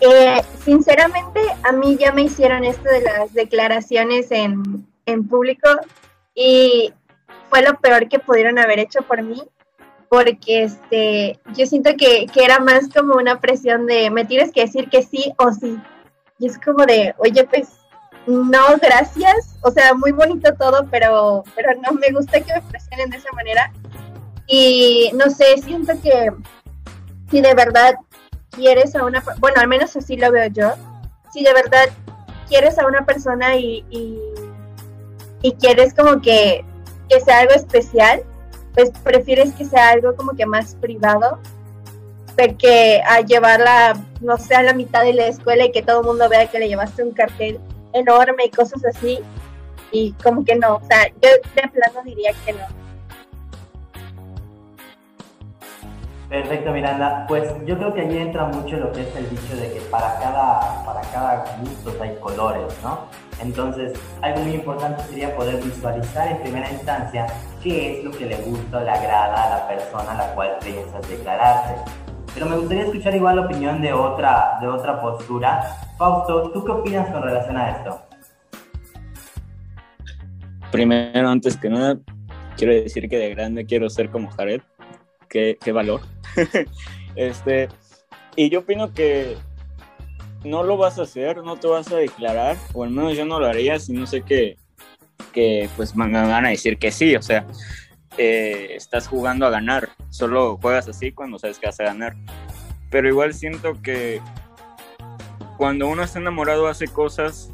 Eh, 0.00 0.42
sinceramente, 0.62 1.40
a 1.62 1.72
mí 1.72 1.96
ya 1.96 2.12
me 2.12 2.22
hicieron 2.22 2.64
esto 2.64 2.84
de 2.84 3.00
las 3.00 3.32
declaraciones 3.32 4.30
en, 4.30 4.86
en 5.06 5.26
público 5.26 5.68
y 6.34 6.92
fue 7.48 7.62
lo 7.62 7.78
peor 7.80 8.08
que 8.08 8.18
pudieron 8.18 8.58
haber 8.58 8.78
hecho 8.78 9.02
por 9.02 9.22
mí 9.22 9.42
porque 10.10 10.64
este 10.64 11.40
yo 11.56 11.66
siento 11.66 11.90
que, 11.96 12.26
que, 12.26 12.44
era 12.44 12.58
más 12.60 12.88
como 12.92 13.14
una 13.14 13.40
presión 13.40 13.86
de 13.86 14.10
me 14.10 14.24
tienes 14.24 14.52
que 14.52 14.60
decir 14.60 14.88
que 14.88 15.02
sí 15.02 15.32
o 15.38 15.52
sí 15.52 15.78
y 16.38 16.46
es 16.46 16.58
como 16.58 16.84
de 16.84 17.14
oye 17.18 17.44
pues 17.44 17.68
no 18.26 18.76
gracias 18.80 19.56
o 19.62 19.70
sea 19.70 19.94
muy 19.94 20.12
bonito 20.12 20.54
todo 20.54 20.86
pero 20.90 21.42
pero 21.56 21.70
no 21.80 21.92
me 21.92 22.10
gusta 22.10 22.40
que 22.40 22.52
me 22.54 22.62
presionen 22.62 23.10
de 23.10 23.16
esa 23.16 23.32
manera 23.32 23.72
y 24.46 25.10
no 25.14 25.30
sé 25.30 25.58
siento 25.58 25.92
que 26.02 26.32
si 27.30 27.40
de 27.40 27.54
verdad 27.54 27.94
quieres 28.50 28.94
a 28.94 29.04
una 29.04 29.22
bueno 29.38 29.60
al 29.60 29.68
menos 29.68 29.96
así 29.96 30.16
lo 30.16 30.30
veo 30.30 30.48
yo 30.48 30.72
si 31.32 31.42
de 31.42 31.52
verdad 31.52 31.88
quieres 32.48 32.78
a 32.78 32.86
una 32.86 33.04
persona 33.04 33.56
y, 33.56 33.84
y 33.90 34.18
y 35.44 35.52
quieres 35.52 35.92
como 35.92 36.22
que, 36.22 36.64
que 37.10 37.20
sea 37.20 37.40
algo 37.40 37.52
especial, 37.52 38.24
pues 38.72 38.90
prefieres 39.04 39.52
que 39.52 39.66
sea 39.66 39.90
algo 39.90 40.16
como 40.16 40.32
que 40.32 40.46
más 40.46 40.74
privado, 40.76 41.38
porque 42.34 43.02
a 43.06 43.20
llevarla, 43.20 43.92
no 44.22 44.38
sé, 44.38 44.54
a 44.54 44.62
la 44.62 44.72
mitad 44.72 45.02
de 45.04 45.12
la 45.12 45.26
escuela 45.26 45.66
y 45.66 45.70
que 45.70 45.82
todo 45.82 46.00
el 46.00 46.06
mundo 46.06 46.30
vea 46.30 46.46
que 46.46 46.58
le 46.58 46.68
llevaste 46.68 47.02
un 47.02 47.12
cartel 47.12 47.60
enorme 47.92 48.46
y 48.46 48.50
cosas 48.50 48.82
así, 48.86 49.18
y 49.92 50.12
como 50.12 50.46
que 50.46 50.56
no, 50.56 50.76
o 50.76 50.82
sea, 50.88 51.08
yo 51.08 51.28
de 51.28 51.68
plano 51.68 52.02
diría 52.06 52.32
que 52.46 52.54
no. 52.54 52.83
Perfecto, 56.28 56.72
Miranda. 56.72 57.26
Pues 57.28 57.44
yo 57.66 57.76
creo 57.76 57.92
que 57.92 58.00
allí 58.00 58.18
entra 58.18 58.46
mucho 58.46 58.76
lo 58.76 58.90
que 58.92 59.02
es 59.02 59.16
el 59.16 59.28
dicho 59.28 59.56
de 59.56 59.72
que 59.72 59.80
para 59.90 60.18
cada, 60.18 60.84
para 60.84 61.00
cada 61.12 61.44
gusto 61.60 61.92
hay 62.02 62.16
colores, 62.16 62.74
¿no? 62.82 63.06
Entonces, 63.40 63.92
algo 64.22 64.40
muy 64.40 64.54
importante 64.54 65.02
sería 65.04 65.36
poder 65.36 65.62
visualizar 65.62 66.28
en 66.28 66.38
primera 66.38 66.70
instancia 66.70 67.26
qué 67.62 67.98
es 67.98 68.04
lo 68.04 68.10
que 68.10 68.26
le 68.26 68.36
gusta 68.36 68.78
o 68.78 68.84
le 68.84 68.90
agrada 68.90 69.44
a 69.44 69.58
la 69.58 69.68
persona 69.68 70.12
a 70.12 70.16
la 70.16 70.34
cual 70.34 70.56
piensas 70.62 71.08
declararte. 71.08 71.90
Pero 72.32 72.46
me 72.46 72.56
gustaría 72.56 72.84
escuchar 72.84 73.14
igual 73.14 73.36
la 73.36 73.42
opinión 73.42 73.80
de 73.82 73.92
otra, 73.92 74.58
de 74.60 74.66
otra 74.66 75.00
postura. 75.00 75.76
Fausto, 75.98 76.50
¿tú 76.50 76.64
qué 76.64 76.72
opinas 76.72 77.10
con 77.10 77.22
relación 77.22 77.56
a 77.56 77.70
esto? 77.70 78.00
Primero, 80.72 81.28
antes 81.28 81.56
que 81.56 81.68
nada, 81.68 81.98
quiero 82.56 82.72
decir 82.72 83.08
que 83.08 83.18
de 83.18 83.30
grande 83.30 83.66
quiero 83.66 83.88
ser 83.88 84.10
como 84.10 84.30
Jared. 84.30 84.62
Qué, 85.28 85.56
qué 85.62 85.70
valor. 85.70 86.00
este, 87.16 87.68
y 88.36 88.50
yo 88.50 88.60
opino 88.60 88.92
que 88.92 89.36
no 90.44 90.62
lo 90.62 90.76
vas 90.76 90.98
a 90.98 91.02
hacer, 91.02 91.38
no 91.38 91.56
te 91.56 91.66
vas 91.66 91.90
a 91.90 91.96
declarar, 91.96 92.56
o 92.72 92.84
al 92.84 92.90
menos 92.90 93.16
yo 93.16 93.24
no 93.24 93.40
lo 93.40 93.46
haría 93.46 93.78
si 93.78 93.92
no 93.92 94.06
sé 94.06 94.22
que, 94.22 94.56
que 95.32 95.68
pues 95.76 95.96
me 95.96 96.10
van 96.10 96.46
a 96.46 96.50
decir 96.50 96.78
que 96.78 96.90
sí, 96.90 97.16
o 97.16 97.22
sea, 97.22 97.46
eh, 98.16 98.74
estás 98.76 99.08
jugando 99.08 99.46
a 99.46 99.50
ganar, 99.50 99.88
solo 100.10 100.58
juegas 100.60 100.88
así 100.88 101.12
cuando 101.12 101.38
sabes 101.38 101.58
que 101.58 101.66
vas 101.66 101.80
a 101.80 101.84
ganar. 101.84 102.14
Pero 102.90 103.08
igual 103.08 103.34
siento 103.34 103.80
que 103.82 104.20
cuando 105.56 105.88
uno 105.88 106.02
está 106.02 106.20
enamorado 106.20 106.68
hace 106.68 106.86
cosas 106.86 107.50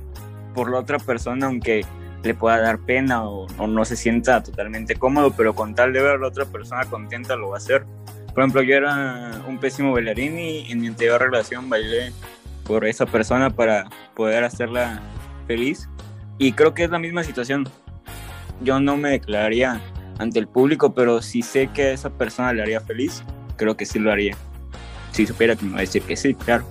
por 0.55 0.71
la 0.71 0.79
otra 0.79 0.99
persona, 0.99 1.47
aunque 1.47 1.87
le 2.23 2.35
pueda 2.35 2.61
dar 2.61 2.81
pena 2.81 3.25
o, 3.25 3.47
o, 3.57 3.67
no 3.67 3.85
se 3.87 3.97
sienta 3.97 4.43
totalmente 4.43 4.97
cómodo, 4.97 5.33
pero 5.35 5.55
con 5.55 5.75
tal 5.75 5.95
de 5.95 6.03
ver 6.03 6.17
a 6.17 6.19
la 6.19 6.29
otra 6.29 6.45
persona 6.45 6.85
contenta 6.85 7.37
lo 7.37 7.51
va 7.51 7.57
a 7.57 7.59
hacer. 7.59 7.87
Por 8.35 8.43
ejemplo, 8.43 8.63
yo 8.63 8.77
era 8.77 9.43
un 9.47 9.59
pésimo 9.59 9.93
bailarín 9.93 10.39
y 10.39 10.71
en 10.71 10.81
mi 10.81 10.87
anterior 10.87 11.21
relación 11.21 11.69
bailé 11.69 12.13
por 12.65 12.87
esa 12.87 13.07
persona 13.07 13.51
para 13.51 13.89
poder 14.15 14.45
hacerla 14.45 15.01
feliz. 15.47 15.89
Y 16.39 16.53
creo 16.53 16.73
que 16.73 16.85
es 16.85 16.91
la 16.91 16.99
misma 16.99 17.25
situación. 17.25 17.69
Yo 18.63 18.79
no 18.81 18.97
me 18.97 19.11
declararía 19.11 19.81
ante 20.19 20.39
el 20.39 20.47
público, 20.47 20.95
pero 20.95 21.23
si 21.23 21.43
sé 21.43 21.69
que 21.69 21.83
a 21.83 21.93
esa 21.93 22.11
persona 22.11 22.53
le 22.53 22.63
haría 22.63 22.81
feliz, 22.81 23.25
creo 23.57 23.77
que 23.77 23.87
sí 23.87 23.99
lo 23.99 24.13
haría. 24.13 24.37
Si 25.13 25.27
supiera 25.27 25.57
que 25.57 25.65
me 25.65 25.73
va 25.73 25.79
a 25.79 25.81
decir 25.81 26.03
que 26.03 26.17
sí, 26.17 26.35
claro. 26.35 26.65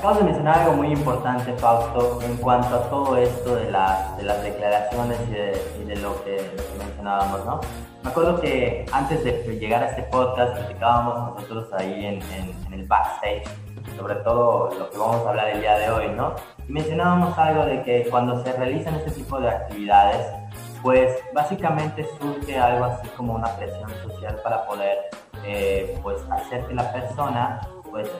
Acabas 0.00 0.16
de 0.16 0.24
mencionar 0.24 0.60
algo 0.60 0.72
muy 0.72 0.92
importante, 0.92 1.52
Fausto, 1.58 2.20
en 2.22 2.34
cuanto 2.38 2.74
a 2.74 2.88
todo 2.88 3.18
esto 3.18 3.54
de, 3.54 3.70
la, 3.70 4.14
de 4.16 4.22
las 4.22 4.42
declaraciones 4.42 5.18
y 5.28 5.30
de, 5.30 5.62
y 5.78 5.84
de 5.84 5.96
lo, 5.96 6.24
que, 6.24 6.36
lo, 6.56 6.56
que, 6.56 6.78
mencionábamos, 6.78 7.44
¿no? 7.44 7.60
Me 8.02 8.08
acuerdo 8.08 8.40
que 8.40 8.86
antes 8.92 9.22
de 9.22 9.58
llegar 9.58 9.82
a 9.82 9.90
este 9.90 10.04
podcast 10.04 10.56
platicábamos 10.56 11.34
nosotros 11.34 11.70
ahí 11.74 12.06
en, 12.06 12.22
en, 12.32 12.54
en, 12.66 12.72
el 12.72 12.86
backstage 12.86 13.44
sobre 13.98 14.14
todo 14.14 14.70
lo 14.78 14.88
que 14.88 14.96
vamos 14.96 15.26
a 15.26 15.28
hablar 15.28 15.48
el 15.50 15.60
día 15.60 15.78
de 15.78 15.90
hoy, 15.90 16.08
¿no? 16.16 16.34
Y 16.66 16.72
mencionábamos 16.72 17.36
algo 17.36 17.66
de 17.66 17.82
que 17.82 18.08
cuando 18.08 18.42
se 18.42 18.54
realizan 18.54 18.94
este 18.94 19.10
tipo 19.10 19.38
de 19.38 19.50
actividades, 19.50 20.26
pues 20.82 21.14
básicamente 21.34 22.08
surge 22.18 22.58
algo 22.58 22.86
así 22.86 23.06
como 23.18 23.34
una 23.34 23.48
presión 23.48 23.90
social 24.02 24.40
para 24.42 24.64
poder 24.64 24.96
eh, 25.44 26.00
pues 26.02 26.22
hacer 26.30 26.64
que 26.64 26.72
la 26.72 26.90
persona 26.90 27.60
pues 27.90 28.10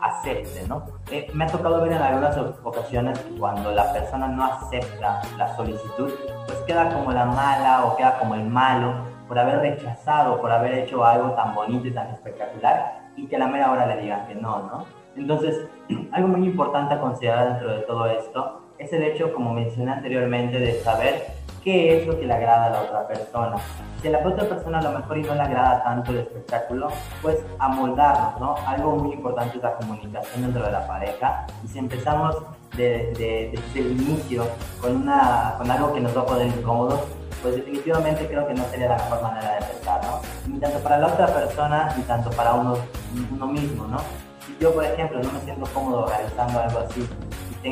acepte, 0.00 0.66
¿no? 0.68 0.84
Eh, 1.10 1.28
me 1.34 1.44
ha 1.44 1.48
tocado 1.48 1.80
ver 1.82 1.92
en 1.92 2.02
algunas 2.02 2.36
ocasiones 2.62 3.18
cuando 3.38 3.72
la 3.72 3.92
persona 3.92 4.28
no 4.28 4.44
acepta 4.44 5.22
la 5.36 5.56
solicitud, 5.56 6.12
pues 6.46 6.58
queda 6.66 6.92
como 6.92 7.12
la 7.12 7.26
mala 7.26 7.84
o 7.84 7.96
queda 7.96 8.18
como 8.18 8.34
el 8.34 8.44
malo 8.44 8.94
por 9.28 9.38
haber 9.38 9.60
rechazado, 9.60 10.40
por 10.40 10.52
haber 10.52 10.74
hecho 10.74 11.04
algo 11.04 11.30
tan 11.32 11.54
bonito 11.54 11.88
y 11.88 11.92
tan 11.92 12.08
espectacular 12.08 13.00
y 13.16 13.26
que 13.26 13.36
a 13.36 13.40
la 13.40 13.48
mera 13.48 13.70
hora 13.70 13.86
le 13.86 14.02
digan 14.02 14.26
que 14.26 14.34
no, 14.34 14.58
¿no? 14.62 14.86
Entonces, 15.16 15.66
algo 16.12 16.28
muy 16.28 16.46
importante 16.46 16.94
a 16.94 17.00
considerar 17.00 17.48
dentro 17.48 17.72
de 17.72 17.80
todo 17.82 18.06
esto 18.06 18.62
es 18.78 18.92
el 18.92 19.02
hecho, 19.02 19.32
como 19.32 19.52
mencioné 19.52 19.92
anteriormente, 19.92 20.58
de 20.58 20.80
saber 20.80 21.35
qué 21.66 21.98
es 21.98 22.06
lo 22.06 22.16
que 22.16 22.26
le 22.26 22.32
agrada 22.32 22.66
a 22.66 22.70
la 22.70 22.82
otra 22.82 23.08
persona. 23.08 23.56
Si 24.00 24.06
a 24.06 24.12
la 24.12 24.18
otra 24.24 24.48
persona 24.48 24.78
a 24.78 24.82
lo 24.82 24.92
mejor 25.00 25.18
y 25.18 25.22
no 25.22 25.34
le 25.34 25.42
agrada 25.42 25.82
tanto 25.82 26.12
el 26.12 26.18
espectáculo, 26.18 26.88
pues 27.20 27.38
amoldarnos, 27.58 28.40
¿no? 28.40 28.54
Algo 28.64 28.94
muy 28.94 29.14
importante 29.14 29.56
es 29.56 29.64
la 29.64 29.74
comunicación 29.74 30.42
dentro 30.42 30.62
de 30.62 30.70
la 30.70 30.86
pareja. 30.86 31.44
Y 31.64 31.66
si 31.66 31.80
empezamos 31.80 32.36
de, 32.76 33.12
de, 33.18 33.50
desde 33.52 33.80
el 33.80 34.00
inicio 34.00 34.46
con, 34.80 34.94
una, 34.94 35.54
con 35.58 35.68
algo 35.68 35.92
que 35.92 36.00
nos 36.00 36.16
va 36.16 36.20
a 36.20 36.26
poner 36.26 36.46
incómodos, 36.46 37.00
pues 37.42 37.56
definitivamente 37.56 38.28
creo 38.28 38.46
que 38.46 38.54
no 38.54 38.64
sería 38.66 38.86
la 38.86 38.98
mejor 38.98 39.22
manera 39.22 39.50
de 39.50 39.58
empezar, 39.58 40.00
¿no? 40.04 40.20
Ni 40.46 40.60
tanto 40.60 40.78
para 40.78 40.98
la 40.98 41.06
otra 41.08 41.26
persona, 41.26 41.92
ni 41.96 42.04
tanto 42.04 42.30
para 42.30 42.54
uno, 42.54 42.76
mismo, 43.48 43.86
¿no? 43.88 43.98
Yo, 44.60 44.72
por 44.72 44.84
ejemplo, 44.84 45.20
no 45.20 45.32
me 45.32 45.40
siento 45.40 45.66
cómodo 45.74 46.06
realizando 46.06 46.60
algo 46.60 46.78
así, 46.78 47.08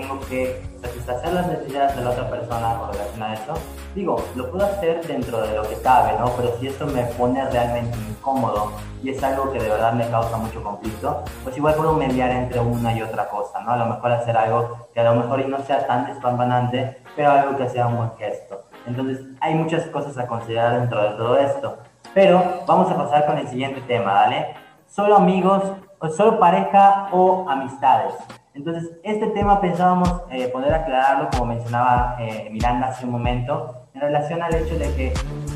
tengo 0.01 0.19
que 0.29 0.61
satisfacer 0.83 1.33
las 1.33 1.47
necesidades 1.47 1.95
de 1.95 2.03
la 2.03 2.11
otra 2.11 2.29
persona 2.29 2.79
con 2.79 2.93
relación 2.93 3.23
a 3.23 3.35
eso, 3.35 3.55
digo, 3.95 4.17
lo 4.35 4.51
puedo 4.51 4.65
hacer 4.65 5.07
dentro 5.07 5.41
de 5.41 5.55
lo 5.55 5.63
que 5.63 5.77
cabe, 5.83 6.19
¿no? 6.19 6.31
Pero 6.37 6.59
si 6.59 6.67
esto 6.67 6.85
me 6.87 7.05
pone 7.05 7.45
realmente 7.49 7.97
incómodo 8.11 8.73
y 9.05 9.11
es 9.11 9.23
algo 9.23 9.53
que 9.53 9.61
de 9.61 9.69
verdad 9.69 9.93
me 9.93 10.09
causa 10.09 10.37
mucho 10.37 10.61
conflicto, 10.65 11.23
pues 11.45 11.57
igual 11.57 11.75
puedo 11.75 11.93
mediar 11.93 12.31
entre 12.31 12.59
una 12.59 12.93
y 12.93 13.03
otra 13.03 13.29
cosa, 13.29 13.61
¿no? 13.61 13.71
A 13.71 13.77
lo 13.77 13.87
mejor 13.87 14.11
hacer 14.11 14.37
algo 14.37 14.89
que 14.93 14.99
a 14.99 15.05
lo 15.05 15.15
mejor 15.15 15.49
no 15.49 15.59
sea 15.61 15.87
tan 15.87 16.07
despambanante, 16.07 16.99
pero 17.15 17.31
algo 17.31 17.57
que 17.57 17.69
sea 17.69 17.87
un 17.87 17.97
buen 17.97 18.11
gesto. 18.17 18.65
Entonces, 18.87 19.21
hay 19.41 19.55
muchas 19.55 19.85
cosas 19.87 20.19
a 20.19 20.27
considerar 20.27 20.81
dentro 20.81 21.01
de 21.03 21.11
todo 21.11 21.39
esto. 21.39 21.79
Pero 22.13 22.43
vamos 22.67 22.91
a 22.91 22.97
pasar 22.97 23.27
con 23.27 23.39
el 23.39 23.47
siguiente 23.47 23.81
tema, 23.83 24.13
¿vale? 24.13 24.57
Solo 24.89 25.17
amigos, 25.17 25.63
o 26.01 26.09
solo 26.09 26.41
pareja 26.41 27.09
o 27.13 27.49
amistades. 27.49 28.15
Entonces, 28.55 28.89
este 29.03 29.27
tema 29.31 29.61
pensábamos 29.61 30.23
eh, 30.31 30.47
poder 30.47 30.73
aclararlo, 30.73 31.29
como 31.33 31.47
mencionaba 31.47 32.17
eh, 32.21 32.49
Miranda 32.53 32.87
hace 32.87 33.05
un 33.05 33.11
momento, 33.11 33.89
en 33.95 34.01
relación 34.01 34.41
al 34.43 34.55
hecho 34.55 34.79
de 34.79 34.95
que 34.95 35.13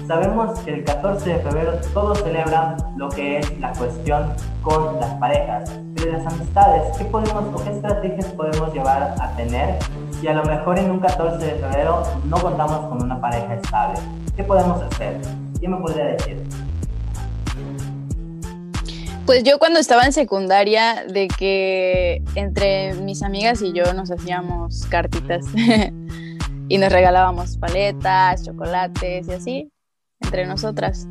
sabemos 0.09 0.59
que 0.61 0.75
el 0.75 0.85
14 0.85 1.31
de 1.31 1.39
febrero 1.39 1.75
todos 1.95 2.21
celebran 2.25 2.77
lo 2.97 3.09
que 3.09 3.39
es 3.39 3.59
la 3.61 3.73
cuestión 3.73 4.33
con 4.63 4.99
las 4.99 5.15
parejas, 5.15 5.79
pero 5.95 6.11
las 6.11 6.27
amistades, 6.27 6.99
¿qué 6.99 7.05
podemos 7.05 7.55
o 7.55 7.63
qué 7.63 7.71
estrategias 7.71 8.27
podemos 8.33 8.75
llevar 8.75 9.15
a 9.21 9.37
tener 9.37 9.79
si 10.21 10.27
a 10.27 10.33
lo 10.33 10.43
mejor 10.43 10.77
en 10.81 10.91
un 10.91 10.99
14 10.99 11.39
de 11.39 11.53
febrero 11.53 12.03
no 12.25 12.37
contamos 12.39 12.81
con 12.89 13.01
una 13.01 13.21
pareja 13.21 13.55
estable? 13.55 14.01
¿Qué 14.35 14.43
podemos 14.43 14.83
hacer? 14.83 15.21
¿Quién 15.61 15.71
me 15.71 15.79
podría 15.79 16.07
decir? 16.07 16.45
Pues 19.29 19.45
yo 19.45 19.59
cuando 19.59 19.79
estaba 19.79 20.05
en 20.05 20.15
secundaria, 20.15 21.05
de 21.07 21.29
que 21.29 22.23
entre 22.35 22.95
mis 22.95 23.23
amigas 23.23 23.61
y 23.61 23.75
yo 23.75 23.93
nos 23.93 24.11
hacíamos 24.11 24.87
cartitas 24.87 25.45
y 26.69 26.79
nos 26.79 26.91
regalábamos 26.91 27.59
paletas, 27.59 28.43
chocolates 28.47 29.29
y 29.29 29.33
así, 29.33 29.73
entre 30.23 30.47
nosotras. 30.47 31.07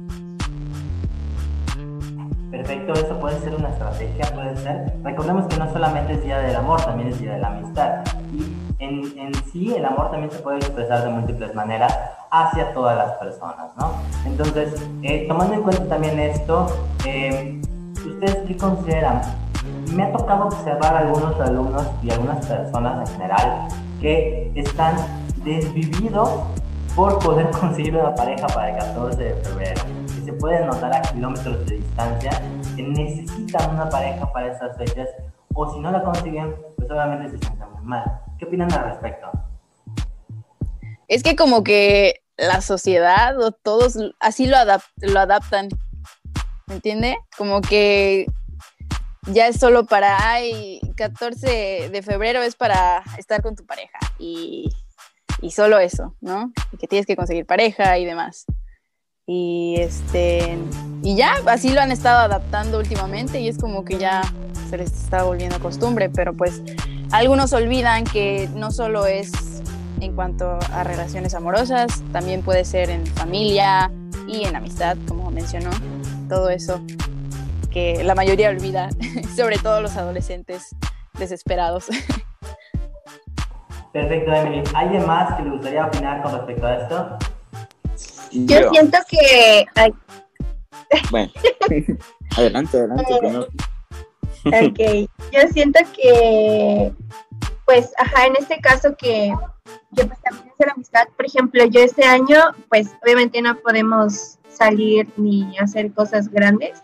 Perfecto, 2.50 2.94
eso 2.94 3.20
puede 3.20 3.40
ser 3.40 3.54
una 3.54 3.70
estrategia, 3.70 4.26
puede 4.34 4.58
ser. 4.64 4.96
Recordemos 5.04 5.46
que 5.46 5.58
no 5.58 5.72
solamente 5.72 6.14
es 6.14 6.24
Día 6.24 6.40
del 6.40 6.56
Amor, 6.56 6.82
también 6.82 7.10
es 7.10 7.20
Día 7.20 7.34
de 7.34 7.40
la 7.40 7.50
Amistad. 7.50 8.04
Y 8.34 8.84
en, 8.84 9.20
en 9.20 9.32
sí 9.52 9.76
el 9.76 9.86
amor 9.86 10.10
también 10.10 10.32
se 10.32 10.40
puede 10.40 10.58
expresar 10.58 11.04
de 11.04 11.12
múltiples 11.12 11.54
maneras 11.54 11.96
hacia 12.32 12.74
todas 12.74 12.98
las 12.98 13.12
personas, 13.18 13.78
¿no? 13.78 13.94
Entonces, 14.26 14.74
eh, 15.04 15.26
tomando 15.28 15.54
en 15.54 15.62
cuenta 15.62 15.86
también 15.88 16.20
esto, 16.20 16.66
eh, 17.06 17.62
¿Ustedes 18.08 18.38
qué 18.48 18.58
consideran? 18.58 19.22
Me 19.94 20.04
ha 20.04 20.12
tocado 20.12 20.46
observar 20.46 20.96
a 20.96 21.00
algunos 21.00 21.40
alumnos 21.40 21.88
y 22.02 22.12
algunas 22.12 22.46
personas 22.46 23.10
en 23.10 23.16
general 23.16 23.68
que 24.02 24.52
están 24.56 24.96
desvividos 25.44 26.30
por 26.96 27.20
poder 27.20 27.50
conseguir 27.60 27.96
una 27.96 28.16
pareja 28.16 28.48
para 28.48 28.70
el 28.70 28.78
14 28.78 29.24
de 29.24 29.34
febrero. 29.44 29.82
Que 30.08 30.22
se 30.26 30.34
puede 30.34 30.66
notar 30.66 30.96
a 30.96 31.02
kilómetros 31.02 31.66
de 31.66 31.76
distancia 31.76 32.42
que 32.76 32.84
necesitan 32.84 33.76
una 33.76 33.90
pareja 33.90 34.32
para 34.32 34.54
esas 34.54 34.78
fechas 34.78 35.10
o 35.54 35.74
si 35.74 35.80
no 35.80 35.92
la 35.92 36.04
consiguen, 36.04 36.56
pues 36.76 36.90
obviamente 36.90 37.32
se 37.32 37.46
sienten 37.46 37.72
muy 37.74 37.84
mal. 37.84 38.22
¿Qué 38.38 38.46
opinan 38.46 38.72
al 38.72 38.86
respecto? 38.86 39.30
Es 41.08 41.24
que 41.24 41.36
como 41.36 41.64
que 41.64 42.22
la 42.38 42.62
sociedad 42.62 43.40
o 43.40 43.52
todos 43.52 43.98
así 44.20 44.46
lo, 44.46 44.58
adap 44.58 44.82
lo 44.98 45.20
adaptan 45.20 45.70
¿me 46.68 46.76
entiende? 46.76 47.18
Como 47.38 47.62
que 47.62 48.28
ya 49.32 49.48
es 49.48 49.58
solo 49.58 49.86
para, 49.86 50.32
ay, 50.32 50.80
14 50.96 51.90
de 51.90 52.02
febrero 52.02 52.42
es 52.42 52.56
para 52.56 53.04
estar 53.18 53.42
con 53.42 53.56
tu 53.56 53.66
pareja 53.66 54.00
y, 54.20 54.70
y 55.42 55.52
solo 55.52 55.80
eso, 55.80 56.16
¿no? 56.22 56.52
Y 56.72 56.78
que 56.78 56.88
tienes 56.88 57.06
que 57.06 57.16
conseguir 57.16 57.46
pareja 57.46 57.98
y 57.98 58.06
demás. 58.06 58.46
Y 59.26 59.76
este, 59.80 60.58
y 61.04 61.16
ya, 61.18 61.36
así 61.48 61.74
lo 61.74 61.82
han 61.82 61.92
estado 61.92 62.20
adaptando 62.20 62.80
últimamente 62.80 63.42
y 63.42 63.50
es 63.50 63.58
como 63.58 63.84
que 63.84 63.98
ya 63.98 64.22
se 64.70 64.78
les 64.78 64.92
está 64.92 65.24
volviendo 65.24 65.60
costumbre, 65.60 66.10
pero 66.10 66.34
pues 66.34 66.62
algunos 67.12 67.52
olvidan 67.54 68.06
que 68.06 68.50
no 68.56 68.72
solo 68.72 69.06
es 69.06 69.32
en 70.00 70.16
cuanto 70.16 70.58
a 70.72 70.84
relaciones 70.84 71.34
amorosas, 71.34 72.04
también 72.14 72.42
puede 72.42 72.64
ser 72.64 72.90
en 72.90 73.06
familia 73.06 73.92
y 74.28 74.46
en 74.46 74.56
amistad, 74.56 74.98
como 75.08 75.30
mencionó 75.32 75.72
todo 76.28 76.50
eso 76.50 76.82
que 77.72 78.04
la 78.04 78.16
mayoría 78.16 78.50
olvida, 78.50 78.90
sobre 79.36 79.58
todo 79.58 79.82
los 79.82 79.96
adolescentes 79.98 80.76
desesperados. 81.18 81.88
Perfecto, 83.94 84.34
Emily. 84.34 84.64
¿Alguien 84.74 85.06
más 85.06 85.36
que 85.36 85.44
le 85.44 85.50
gustaría 85.52 85.86
opinar 85.86 86.22
con 86.22 86.34
respecto 86.34 86.66
a 86.66 86.76
esto? 86.76 87.18
Yo, 88.32 88.70
siento 88.72 88.98
que... 89.10 89.66
Bueno, 91.10 91.32
adelante, 92.38 92.78
adelante. 92.78 93.14
ok, 94.46 95.10
yo 95.34 95.48
siento 95.52 95.80
que, 95.96 96.94
pues, 97.66 97.92
ajá, 97.98 98.28
en 98.28 98.36
este 98.38 98.60
caso 98.60 98.96
que, 98.98 99.34
que 99.96 100.06
pues 100.06 100.22
también 100.22 100.54
es 100.58 100.66
la 100.66 100.74
amistad, 100.74 101.08
por 101.16 101.26
ejemplo, 101.26 101.66
yo 101.66 101.82
este 101.82 102.06
año, 102.06 102.40
pues, 102.70 102.90
obviamente 103.04 103.42
no 103.42 103.58
podemos 103.58 104.38
salir 104.58 105.08
ni 105.18 105.58
hacer 105.58 105.92
cosas 105.92 106.30
grandes. 106.30 106.84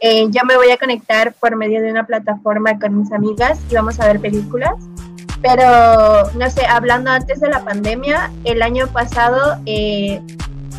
Eh, 0.00 0.26
yo 0.30 0.40
me 0.44 0.56
voy 0.56 0.70
a 0.70 0.76
conectar 0.76 1.32
por 1.34 1.54
medio 1.56 1.80
de 1.80 1.90
una 1.90 2.04
plataforma 2.04 2.78
con 2.78 2.98
mis 2.98 3.12
amigas 3.12 3.60
y 3.70 3.74
vamos 3.74 4.00
a 4.00 4.06
ver 4.06 4.20
películas. 4.20 4.74
Pero, 5.42 6.30
no 6.38 6.50
sé, 6.50 6.64
hablando 6.66 7.10
antes 7.10 7.40
de 7.40 7.48
la 7.48 7.64
pandemia, 7.64 8.32
el 8.44 8.62
año 8.62 8.86
pasado 8.88 9.60
eh, 9.66 10.20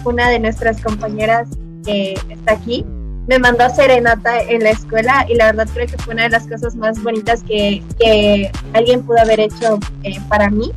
una 0.06 0.30
de 0.30 0.40
nuestras 0.40 0.82
compañeras 0.82 1.50
que 1.86 2.14
está 2.30 2.54
aquí 2.54 2.86
me 3.28 3.40
mandó 3.40 3.70
serenata 3.70 4.42
en 4.42 4.64
la 4.64 4.72
escuela 4.72 5.26
y 5.30 5.36
la 5.36 5.46
verdad 5.48 5.68
creo 5.74 5.88
que 5.88 5.98
fue 5.98 6.14
una 6.14 6.24
de 6.24 6.30
las 6.30 6.48
cosas 6.48 6.76
más 6.76 7.02
bonitas 7.02 7.44
que, 7.44 7.82
que 7.98 8.52
alguien 8.74 9.06
pudo 9.06 9.20
haber 9.20 9.40
hecho 9.40 9.80
eh, 10.04 10.20
para 10.28 10.50
mí. 10.50 10.72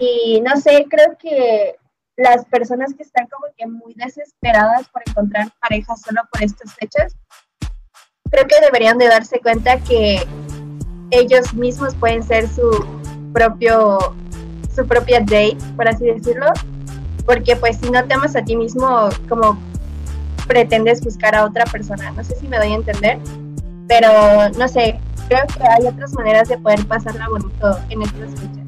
Y 0.00 0.40
no 0.40 0.60
sé, 0.60 0.86
creo 0.88 1.16
que 1.20 1.76
las 2.20 2.44
personas 2.44 2.92
que 2.92 3.02
están 3.02 3.26
como 3.28 3.46
que 3.56 3.66
muy 3.66 3.94
desesperadas 3.94 4.86
por 4.88 5.02
encontrar 5.06 5.50
pareja 5.58 5.96
solo 5.96 6.20
por 6.30 6.42
estas 6.42 6.74
fechas, 6.74 7.16
creo 8.30 8.46
que 8.46 8.60
deberían 8.60 8.98
de 8.98 9.08
darse 9.08 9.40
cuenta 9.40 9.78
que 9.78 10.26
ellos 11.10 11.54
mismos 11.54 11.94
pueden 11.94 12.22
ser 12.22 12.46
su 12.46 12.86
propio, 13.32 14.14
su 14.74 14.86
propia 14.86 15.20
date, 15.20 15.56
por 15.76 15.88
así 15.88 16.04
decirlo, 16.04 16.46
porque 17.24 17.56
pues 17.56 17.78
si 17.78 17.90
no 17.90 18.04
te 18.04 18.12
amas 18.12 18.36
a 18.36 18.44
ti 18.44 18.54
mismo, 18.54 19.08
como 19.26 19.58
pretendes 20.46 21.00
buscar 21.02 21.34
a 21.34 21.46
otra 21.46 21.64
persona, 21.64 22.10
no 22.10 22.22
sé 22.22 22.36
si 22.36 22.46
me 22.48 22.58
doy 22.58 22.72
a 22.72 22.74
entender, 22.74 23.18
pero 23.88 24.50
no 24.58 24.68
sé, 24.68 25.00
creo 25.28 25.46
que 25.46 25.66
hay 25.66 25.86
otras 25.86 26.12
maneras 26.12 26.50
de 26.50 26.58
poder 26.58 26.84
pasarla 26.86 27.30
bonito 27.30 27.78
en 27.88 28.02
estas 28.02 28.30
fechas. 28.32 28.66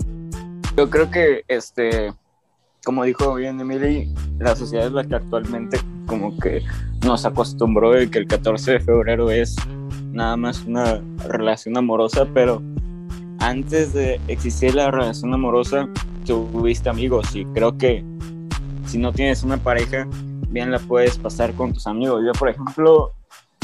Yo 0.75 0.89
creo 0.89 1.11
que 1.11 1.45
este 1.49 2.15
como 2.85 3.05
dijo 3.05 3.35
bien 3.35 3.61
Emily, 3.61 4.13
la 4.39 4.57
sociedad 4.57 4.87
es 4.87 4.93
la 4.93 5.05
que 5.05 5.15
actualmente 5.15 5.79
como 6.07 6.37
que 6.39 6.63
nos 7.05 7.25
acostumbró 7.25 7.93
de 7.93 8.11
que 8.11 8.19
el 8.19 8.27
14 8.27 8.73
de 8.73 8.81
febrero 8.81 9.31
es 9.31 9.57
nada 10.13 10.37
más 10.37 10.65
una 10.65 11.01
relación 11.29 11.77
amorosa, 11.77 12.27
pero 12.35 12.61
antes 13.39 13.93
de 13.93 14.21
existir 14.29 14.75
la 14.75 14.91
relación 14.91 15.33
amorosa, 15.33 15.89
tuviste 16.27 16.89
amigos 16.89 17.35
y 17.35 17.45
creo 17.47 17.77
que 17.79 18.05
si 18.87 18.99
no 18.99 19.13
tienes 19.13 19.43
una 19.43 19.57
pareja, 19.57 20.07
bien 20.49 20.71
la 20.71 20.79
puedes 20.79 21.19
pasar 21.19 21.53
con 21.55 21.73
tus 21.73 21.87
amigos. 21.87 22.23
Yo, 22.25 22.33
por 22.33 22.49
ejemplo, 22.49 23.13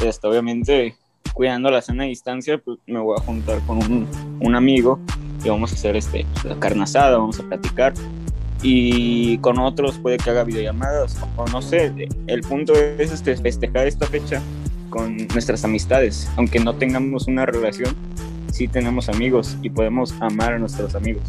este, 0.02 0.26
obviamente 0.26 0.96
cuidando 1.34 1.70
la 1.70 1.82
sana 1.82 2.04
distancia, 2.04 2.58
pues 2.58 2.78
me 2.86 2.98
voy 2.98 3.16
a 3.18 3.22
juntar 3.22 3.60
con 3.66 3.78
un, 3.78 4.08
un 4.40 4.54
amigo 4.54 4.98
y 5.44 5.48
vamos 5.48 5.72
a 5.72 5.74
hacer 5.74 5.96
este, 5.96 6.24
la 6.44 6.58
carne 6.58 6.82
asada, 6.84 7.18
vamos 7.18 7.38
a 7.38 7.44
platicar 7.44 7.94
y 8.62 9.38
con 9.38 9.58
otros 9.58 9.98
puede 9.98 10.18
que 10.18 10.30
haga 10.30 10.44
videollamadas 10.44 11.16
o 11.36 11.46
no 11.46 11.62
sé, 11.62 11.92
el 12.26 12.40
punto 12.42 12.74
es 12.74 13.12
este, 13.12 13.36
festejar 13.36 13.86
esta 13.86 14.06
fecha 14.06 14.42
con 14.90 15.28
nuestras 15.28 15.64
amistades, 15.64 16.28
aunque 16.36 16.58
no 16.60 16.74
tengamos 16.74 17.26
una 17.26 17.46
relación, 17.46 17.94
sí 18.52 18.68
tenemos 18.68 19.08
amigos 19.08 19.56
y 19.62 19.70
podemos 19.70 20.12
amar 20.20 20.54
a 20.54 20.58
nuestros 20.58 20.94
amigos. 20.94 21.22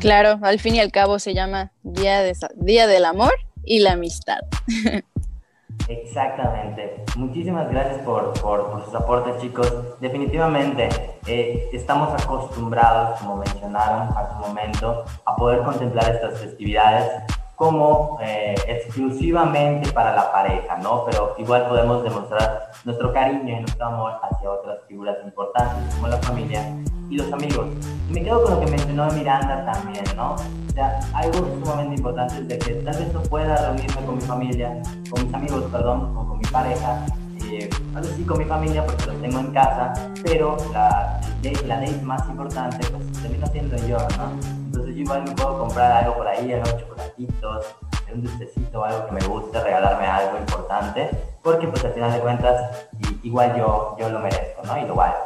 Claro, 0.00 0.38
al 0.42 0.60
fin 0.60 0.76
y 0.76 0.80
al 0.80 0.92
cabo 0.92 1.18
se 1.18 1.34
llama 1.34 1.72
Día, 1.82 2.20
de, 2.20 2.34
Día 2.56 2.86
del 2.86 3.04
Amor 3.04 3.32
y 3.64 3.80
la 3.80 3.92
Amistad. 3.92 4.40
Exactamente. 5.88 7.04
Muchísimas 7.16 7.70
gracias 7.70 7.98
por, 8.02 8.32
por, 8.40 8.84
sus 8.84 8.94
aportes, 8.94 9.40
chicos. 9.40 10.00
Definitivamente 10.00 10.88
eh, 11.26 11.68
estamos 11.72 12.10
acostumbrados, 12.22 13.20
como 13.20 13.36
mencionaron 13.36 14.08
hace 14.16 14.34
un 14.34 14.40
momento, 14.40 15.04
a 15.24 15.36
poder 15.36 15.62
contemplar 15.62 16.10
estas 16.10 16.38
festividades 16.40 17.10
como 17.56 18.18
eh, 18.20 18.54
exclusivamente 18.66 19.92
para 19.92 20.14
la 20.14 20.32
pareja, 20.32 20.76
¿no? 20.78 21.04
Pero 21.04 21.34
igual 21.38 21.68
podemos 21.68 22.02
demostrar 22.02 22.70
nuestro 22.84 23.12
cariño 23.12 23.58
y 23.58 23.60
nuestro 23.60 23.86
amor 23.86 24.14
hacia 24.22 24.50
otras 24.50 24.78
figuras 24.88 25.18
importantes 25.24 25.94
como 25.94 26.08
la 26.08 26.16
familia 26.18 26.64
y 27.10 27.16
los 27.16 27.32
amigos. 27.32 27.66
Me 28.10 28.22
quedo 28.22 28.42
con 28.44 28.54
lo 28.54 28.60
que 28.60 28.66
mencionó 28.66 29.10
Miranda 29.12 29.64
también, 29.72 30.04
¿no? 30.16 30.34
O 30.34 30.72
sea, 30.72 30.98
algo 31.12 31.38
sumamente 31.62 31.96
importante 31.96 32.38
es 32.38 32.48
de 32.48 32.58
que 32.58 32.74
tal 32.74 32.96
vez 32.96 33.12
no 33.12 33.22
pueda 33.22 33.56
reunirme 33.56 34.04
con 34.04 34.16
mi 34.16 34.22
familia, 34.22 34.82
con 35.10 35.24
mis 35.24 35.34
amigos, 35.34 35.64
perdón, 35.70 36.16
o 36.16 36.26
con 36.26 36.38
mi 36.38 36.44
pareja, 36.44 37.06
eh, 37.50 37.70
tal 37.92 38.02
vez 38.02 38.12
sí 38.16 38.24
con 38.24 38.38
mi 38.38 38.44
familia 38.44 38.84
porque 38.84 39.06
los 39.06 39.20
tengo 39.20 39.38
en 39.38 39.52
casa, 39.52 39.92
pero 40.24 40.56
la, 40.72 41.20
la 41.66 41.80
date 41.80 42.02
más 42.02 42.28
importante 42.28 42.86
pues 42.88 43.22
termino 43.22 43.46
siendo 43.46 43.76
yo, 43.86 43.98
¿no? 44.16 44.32
Entonces 44.66 44.96
yo 44.96 45.02
igual 45.02 45.24
me 45.24 45.32
puedo 45.32 45.58
comprar 45.58 45.92
algo 45.92 46.16
por 46.16 46.26
ahí, 46.26 46.52
algunos 46.52 46.80
chocolatitos, 46.80 47.76
un 48.12 48.22
dulcecito, 48.22 48.84
algo 48.84 49.06
que 49.06 49.12
me 49.12 49.20
guste, 49.26 49.60
regalarme 49.60 50.06
algo 50.06 50.38
importante, 50.38 51.10
porque 51.42 51.66
pues 51.68 51.84
al 51.84 51.92
final 51.92 52.12
de 52.12 52.20
cuentas 52.20 52.88
igual 53.22 53.56
yo, 53.56 53.96
yo 53.98 54.08
lo 54.08 54.20
merezco, 54.20 54.62
¿no? 54.64 54.78
Y 54.78 54.86
lo 54.86 54.94
valgo. 54.94 55.18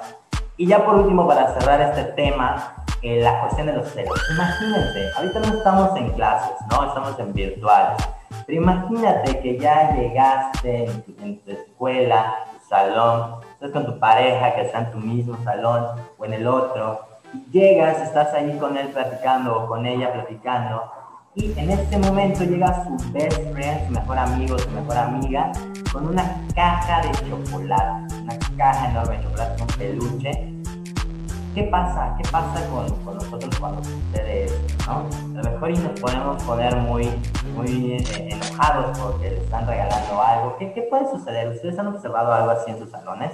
Y 0.59 0.66
ya 0.66 0.85
por 0.85 0.97
último, 0.97 1.27
para 1.27 1.55
cerrar 1.55 1.81
este 1.81 2.03
tema, 2.14 2.75
eh, 3.01 3.21
la 3.23 3.40
cuestión 3.42 3.68
de 3.68 3.75
los 3.75 3.88
celos. 3.90 4.21
Imagínate, 4.35 5.12
ahorita 5.16 5.38
no 5.38 5.57
estamos 5.57 5.97
en 5.97 6.11
clases, 6.11 6.57
¿no? 6.68 6.85
Estamos 6.85 7.16
en 7.21 7.33
virtuales. 7.33 7.97
Pero 8.44 8.62
imagínate 8.62 9.38
que 9.38 9.57
ya 9.57 9.94
llegaste 9.94 10.87
en 10.87 11.03
tu, 11.03 11.23
en 11.23 11.38
tu 11.38 11.53
escuela, 11.53 12.35
tu 12.53 12.68
salón, 12.68 13.37
estás 13.53 13.71
con 13.71 13.87
tu 13.87 14.01
pareja 14.01 14.57
que 14.57 14.62
está 14.62 14.81
en 14.81 14.90
tu 14.90 14.99
mismo 14.99 15.37
salón 15.44 15.87
o 16.18 16.25
en 16.25 16.33
el 16.33 16.47
otro, 16.49 17.03
y 17.33 17.51
llegas, 17.53 18.01
estás 18.01 18.35
ahí 18.35 18.59
con 18.59 18.77
él 18.77 18.88
platicando 18.88 19.62
o 19.62 19.68
con 19.68 19.87
ella 19.87 20.12
platicando, 20.12 20.90
y 21.35 21.57
en 21.57 21.71
este 21.71 21.99
momento 21.99 22.42
llega 22.42 22.85
su 22.85 23.12
best 23.12 23.53
friend, 23.53 23.87
su 23.87 23.92
mejor 23.92 24.18
amigo, 24.18 24.59
su 24.59 24.71
mejor 24.71 24.97
amiga, 24.97 25.53
con 25.92 26.09
una 26.09 26.40
caja 26.55 27.03
de 27.03 27.12
chocolate, 27.29 28.08
una 28.37 28.57
caja 28.57 28.91
enorme 28.91 29.17
de 29.17 29.25
chocolate, 29.25 29.62
un 29.62 29.69
peluche. 29.69 30.33
¿Qué 31.55 31.62
pasa? 31.64 32.14
¿Qué 32.17 32.29
pasa 32.31 32.69
con, 32.69 33.05
con 33.05 33.14
nosotros 33.14 33.59
cuando 33.59 33.83
sucede 33.83 34.45
esto? 34.45 34.69
¿no? 34.87 35.41
A 35.41 35.43
lo 35.43 35.51
mejor 35.51 35.71
y 35.71 35.79
nos 35.79 36.01
podemos 36.01 36.43
poner 36.45 36.77
muy, 36.77 37.11
muy 37.55 37.93
eh, 37.95 38.29
enojados 38.31 38.99
porque 38.99 39.31
le 39.31 39.38
están 39.38 39.67
regalando 39.67 40.23
algo. 40.23 40.57
¿Qué, 40.59 40.73
¿Qué 40.73 40.83
puede 40.83 41.11
suceder? 41.11 41.49
¿Ustedes 41.49 41.79
han 41.79 41.88
observado 41.88 42.33
algo 42.33 42.51
así 42.51 42.71
en 42.71 42.79
sus 42.79 42.91
salones? 42.91 43.33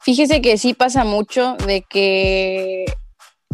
Fíjese 0.00 0.40
que 0.40 0.56
sí 0.58 0.74
pasa 0.74 1.04
mucho 1.04 1.56
de 1.66 1.82
que 1.82 2.86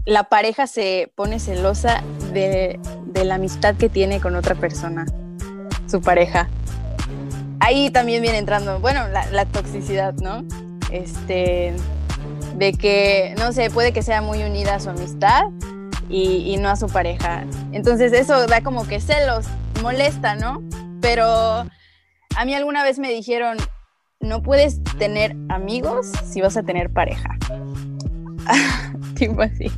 la 0.04 0.24
pareja 0.24 0.66
se 0.66 1.10
pone 1.14 1.40
celosa 1.40 2.02
de, 2.32 2.78
la 3.24 3.36
amistad 3.36 3.74
que 3.76 3.88
tiene 3.88 4.20
con 4.20 4.36
otra 4.36 4.54
persona, 4.54 5.06
su 5.88 6.00
pareja. 6.00 6.48
Ahí 7.64 7.90
también 7.90 8.22
viene 8.22 8.38
entrando, 8.38 8.78
bueno, 8.80 9.08
la, 9.08 9.44
toxicidad, 9.46 10.14
¿no? 10.14 10.44
Este, 10.90 11.74
de 12.56 12.72
que, 12.72 13.34
no 13.38 13.52
sé, 13.52 13.70
puede 13.70 13.92
que 13.92 14.02
sea 14.02 14.20
muy 14.20 14.42
unida 14.42 14.74
a 14.74 14.80
su 14.80 14.90
amistad 14.90 15.44
y, 16.08 16.52
y, 16.52 16.56
no 16.58 16.68
a 16.68 16.76
su 16.76 16.88
pareja. 16.88 17.44
Entonces 17.72 18.12
eso 18.12 18.46
da 18.46 18.60
como 18.60 18.86
que 18.86 19.00
celos, 19.00 19.46
molesta, 19.82 20.34
¿no? 20.34 20.62
Pero 21.00 21.24
a 21.26 22.44
mí 22.44 22.54
alguna 22.54 22.84
vez 22.84 22.98
me 22.98 23.10
dijeron, 23.10 23.56
no 24.20 24.42
puedes 24.42 24.82
tener 24.98 25.34
amigos 25.48 26.12
si 26.30 26.42
vas 26.42 26.56
a 26.56 26.62
tener 26.62 26.92
pareja. 26.92 27.30
tipo 29.14 29.40
así 29.40 29.70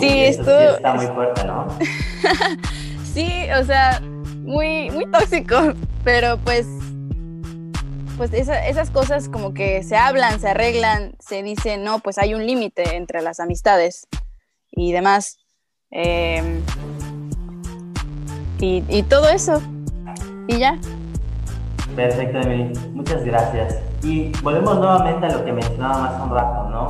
sí, 0.00 0.24
esto 0.24 0.76
está 0.76 0.94
muy 0.94 1.06
fuerte, 1.06 1.44
¿no? 1.44 1.66
sí, 3.14 3.46
o 3.58 3.64
sea, 3.64 4.00
muy, 4.48 4.90
muy 4.90 5.06
tóxico, 5.06 5.56
pero 6.04 6.38
pues, 6.38 6.66
pues 8.16 8.32
esas 8.32 8.90
cosas 8.90 9.28
como 9.28 9.52
que 9.52 9.82
se 9.82 9.96
hablan, 9.96 10.40
se 10.40 10.48
arreglan, 10.48 11.12
se 11.20 11.42
dice, 11.42 11.76
no, 11.76 11.98
pues 11.98 12.16
hay 12.18 12.34
un 12.34 12.46
límite 12.46 12.96
entre 12.96 13.20
las 13.20 13.40
amistades 13.40 14.08
y 14.70 14.92
demás. 14.92 15.36
Em, 15.90 16.62
y, 18.58 18.82
y 18.88 19.02
todo 19.02 19.28
eso. 19.28 19.62
Y 20.46 20.58
ya. 20.58 20.78
Perfecto, 21.94 22.38
Emily. 22.38 22.72
Muchas 22.92 23.24
gracias. 23.24 23.76
Y 24.02 24.30
volvemos 24.42 24.78
nuevamente 24.78 25.26
a 25.26 25.30
lo 25.30 25.44
que 25.44 25.52
mencionaba 25.52 25.98
más 25.98 26.22
un 26.22 26.30
rato, 26.30 26.70
¿no? 26.70 26.88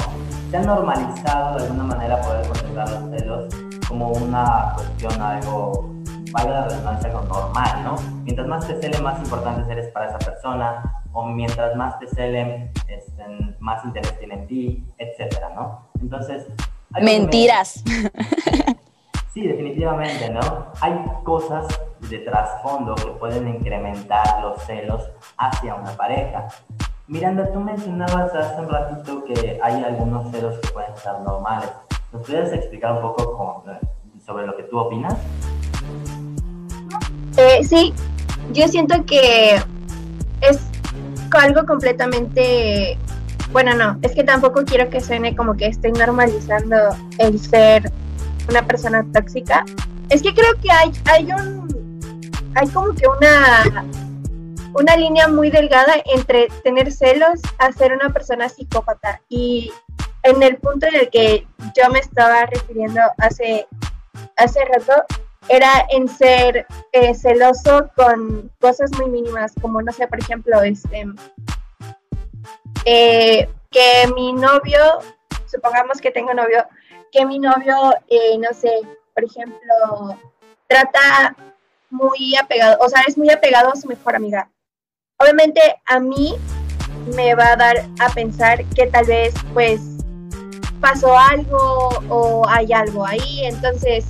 se 0.50 0.56
ha 0.56 0.62
normalizado 0.62 1.58
de 1.58 1.64
alguna 1.64 1.84
manera 1.84 2.20
poder 2.22 2.46
contemplar 2.46 2.90
los 2.90 3.10
celos 3.10 3.54
como 3.86 4.12
una 4.12 4.72
cuestión, 4.74 5.20
algo, 5.20 5.94
valga 6.32 6.50
la 6.50 6.68
redundancia, 6.68 7.10
algo 7.10 7.22
normal, 7.22 7.84
¿no? 7.84 7.96
Mientras 8.24 8.46
más 8.46 8.66
te 8.66 8.80
celen, 8.80 9.02
más 9.02 9.18
importante 9.18 9.70
eres 9.70 9.88
para 9.92 10.08
esa 10.08 10.18
persona, 10.18 11.04
o 11.12 11.26
mientras 11.26 11.76
más 11.76 11.98
te 11.98 12.06
celen, 12.08 12.70
este, 12.86 13.24
más 13.58 13.84
interés 13.84 14.18
tiene 14.18 14.34
en 14.34 14.46
ti, 14.46 14.84
etcétera, 14.98 15.50
¿no? 15.54 15.88
Entonces... 16.00 16.46
Mentiras. 17.00 17.82
Sí, 19.38 19.46
definitivamente, 19.46 20.30
¿no? 20.30 20.40
Hay 20.80 20.92
cosas 21.22 21.68
de 22.10 22.18
trasfondo 22.18 22.96
que 22.96 23.06
pueden 23.20 23.46
incrementar 23.46 24.40
los 24.42 24.60
celos 24.64 25.08
hacia 25.36 25.76
una 25.76 25.92
pareja. 25.92 26.48
Miranda, 27.06 27.52
tú 27.52 27.60
mencionabas 27.60 28.34
hace 28.34 28.60
un 28.60 28.68
ratito 28.68 29.24
que 29.24 29.60
hay 29.62 29.84
algunos 29.84 30.30
celos 30.32 30.58
que 30.58 30.68
pueden 30.70 30.92
estar 30.92 31.20
normales. 31.20 31.70
¿Nos 32.12 32.26
puedes 32.26 32.52
explicar 32.52 32.94
un 32.94 33.02
poco 33.02 33.64
eh, 33.68 33.78
sobre 34.26 34.44
lo 34.44 34.56
que 34.56 34.64
tú 34.64 34.78
opinas? 34.78 35.14
Eh, 37.38 37.64
sí, 37.64 37.94
yo 38.52 38.68
siento 38.68 39.06
que 39.06 39.54
es 40.42 40.58
algo 41.30 41.64
completamente, 41.64 42.98
bueno, 43.52 43.74
no, 43.74 43.98
es 44.02 44.12
que 44.12 44.24
tampoco 44.24 44.64
quiero 44.64 44.90
que 44.90 45.00
suene 45.00 45.34
como 45.34 45.56
que 45.56 45.66
estoy 45.66 45.92
normalizando 45.92 46.76
el 47.18 47.40
ser 47.40 47.90
una 48.48 48.66
persona 48.66 49.06
tóxica. 49.14 49.64
Es 50.10 50.20
que 50.22 50.34
creo 50.34 50.54
que 50.60 50.70
hay, 50.70 50.92
hay 51.06 51.32
un, 51.32 52.00
hay 52.54 52.68
como 52.68 52.92
que 52.92 53.06
una 53.06 53.84
una 54.74 54.96
línea 54.96 55.28
muy 55.28 55.50
delgada 55.50 55.94
entre 56.04 56.48
tener 56.62 56.92
celos 56.92 57.40
a 57.58 57.72
ser 57.72 57.92
una 57.92 58.12
persona 58.12 58.48
psicópata. 58.48 59.20
Y 59.28 59.72
en 60.22 60.42
el 60.42 60.56
punto 60.56 60.86
en 60.86 60.96
el 60.96 61.10
que 61.10 61.46
yo 61.76 61.90
me 61.90 61.98
estaba 61.98 62.46
refiriendo 62.46 63.00
hace, 63.18 63.66
hace 64.36 64.60
rato, 64.64 64.92
era 65.48 65.86
en 65.90 66.08
ser 66.08 66.66
eh, 66.92 67.14
celoso 67.14 67.90
con 67.96 68.50
cosas 68.60 68.90
muy 68.98 69.08
mínimas, 69.08 69.52
como 69.60 69.80
no 69.82 69.92
sé, 69.92 70.06
por 70.06 70.20
ejemplo, 70.20 70.62
este, 70.62 71.06
eh, 72.84 73.48
que 73.70 74.12
mi 74.14 74.32
novio, 74.32 74.98
supongamos 75.46 76.00
que 76.00 76.10
tengo 76.10 76.34
novio, 76.34 76.64
que 77.12 77.24
mi 77.24 77.38
novio, 77.38 77.94
eh, 78.08 78.38
no 78.38 78.52
sé, 78.52 78.80
por 79.14 79.24
ejemplo, 79.24 80.18
trata 80.66 81.34
muy 81.90 82.36
apegado, 82.36 82.76
o 82.80 82.88
sea, 82.88 83.02
es 83.06 83.16
muy 83.16 83.30
apegado 83.30 83.72
a 83.72 83.76
su 83.76 83.88
mejor 83.88 84.16
amiga. 84.16 84.50
Obviamente 85.18 85.60
a 85.86 85.98
mí 85.98 86.34
me 87.16 87.34
va 87.34 87.52
a 87.52 87.56
dar 87.56 87.76
a 88.00 88.10
pensar 88.10 88.64
que 88.66 88.86
tal 88.86 89.06
vez 89.06 89.34
pues 89.54 89.80
pasó 90.80 91.18
algo 91.18 91.88
o 92.08 92.46
hay 92.48 92.72
algo 92.72 93.04
ahí, 93.04 93.44
entonces 93.44 94.04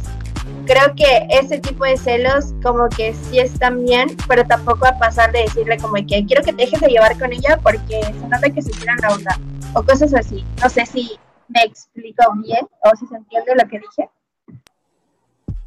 creo 0.68 0.94
que 0.94 1.26
ese 1.30 1.58
tipo 1.58 1.84
de 1.84 1.96
celos 1.96 2.52
como 2.62 2.88
que 2.90 3.14
sí 3.14 3.38
están 3.38 3.84
bien, 3.86 4.08
pero 4.28 4.44
tampoco 4.44 4.86
a 4.86 4.98
pasar 4.98 5.32
de 5.32 5.40
decirle 5.40 5.78
como 5.78 5.94
que 5.94 6.26
quiero 6.26 6.42
que 6.44 6.52
te 6.52 6.64
dejes 6.64 6.80
de 6.80 6.88
llevar 6.88 7.18
con 7.18 7.32
ella 7.32 7.58
porque 7.62 8.02
se 8.02 8.28
nota 8.28 8.50
que 8.50 8.60
se 8.60 8.70
tiran 8.72 8.98
la 9.00 9.14
onda 9.14 9.38
o 9.74 9.82
cosas 9.82 10.12
así. 10.12 10.44
No 10.62 10.68
sé 10.68 10.84
si 10.84 11.18
me 11.48 11.62
explico 11.62 12.22
bien 12.44 12.68
o 12.84 12.96
si 12.96 13.06
se 13.06 13.16
entiende 13.16 13.54
lo 13.54 13.66
que 13.66 13.78
dije. 13.78 14.10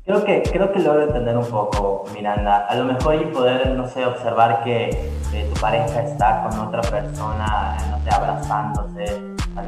Creo 0.06 0.24
que, 0.24 0.44
creo 0.44 0.72
que 0.72 0.80
logro 0.80 1.04
entender 1.04 1.38
un 1.38 1.48
poco, 1.48 2.06
Miranda. 2.14 2.68
A 2.68 2.76
lo 2.76 2.86
mejor 2.86 3.16
y 3.16 3.26
poder, 3.26 3.70
no 3.70 3.88
sé, 3.88 4.06
observar 4.06 4.64
que 4.64 5.10
tu 5.32 5.62
pareja 5.62 6.04
está 6.04 6.44
con 6.44 6.60
otra 6.60 6.82
persona, 6.82 7.78
no 7.90 8.04
sé, 8.04 8.10
abrazándose, 8.10 9.22
tal 9.56 9.68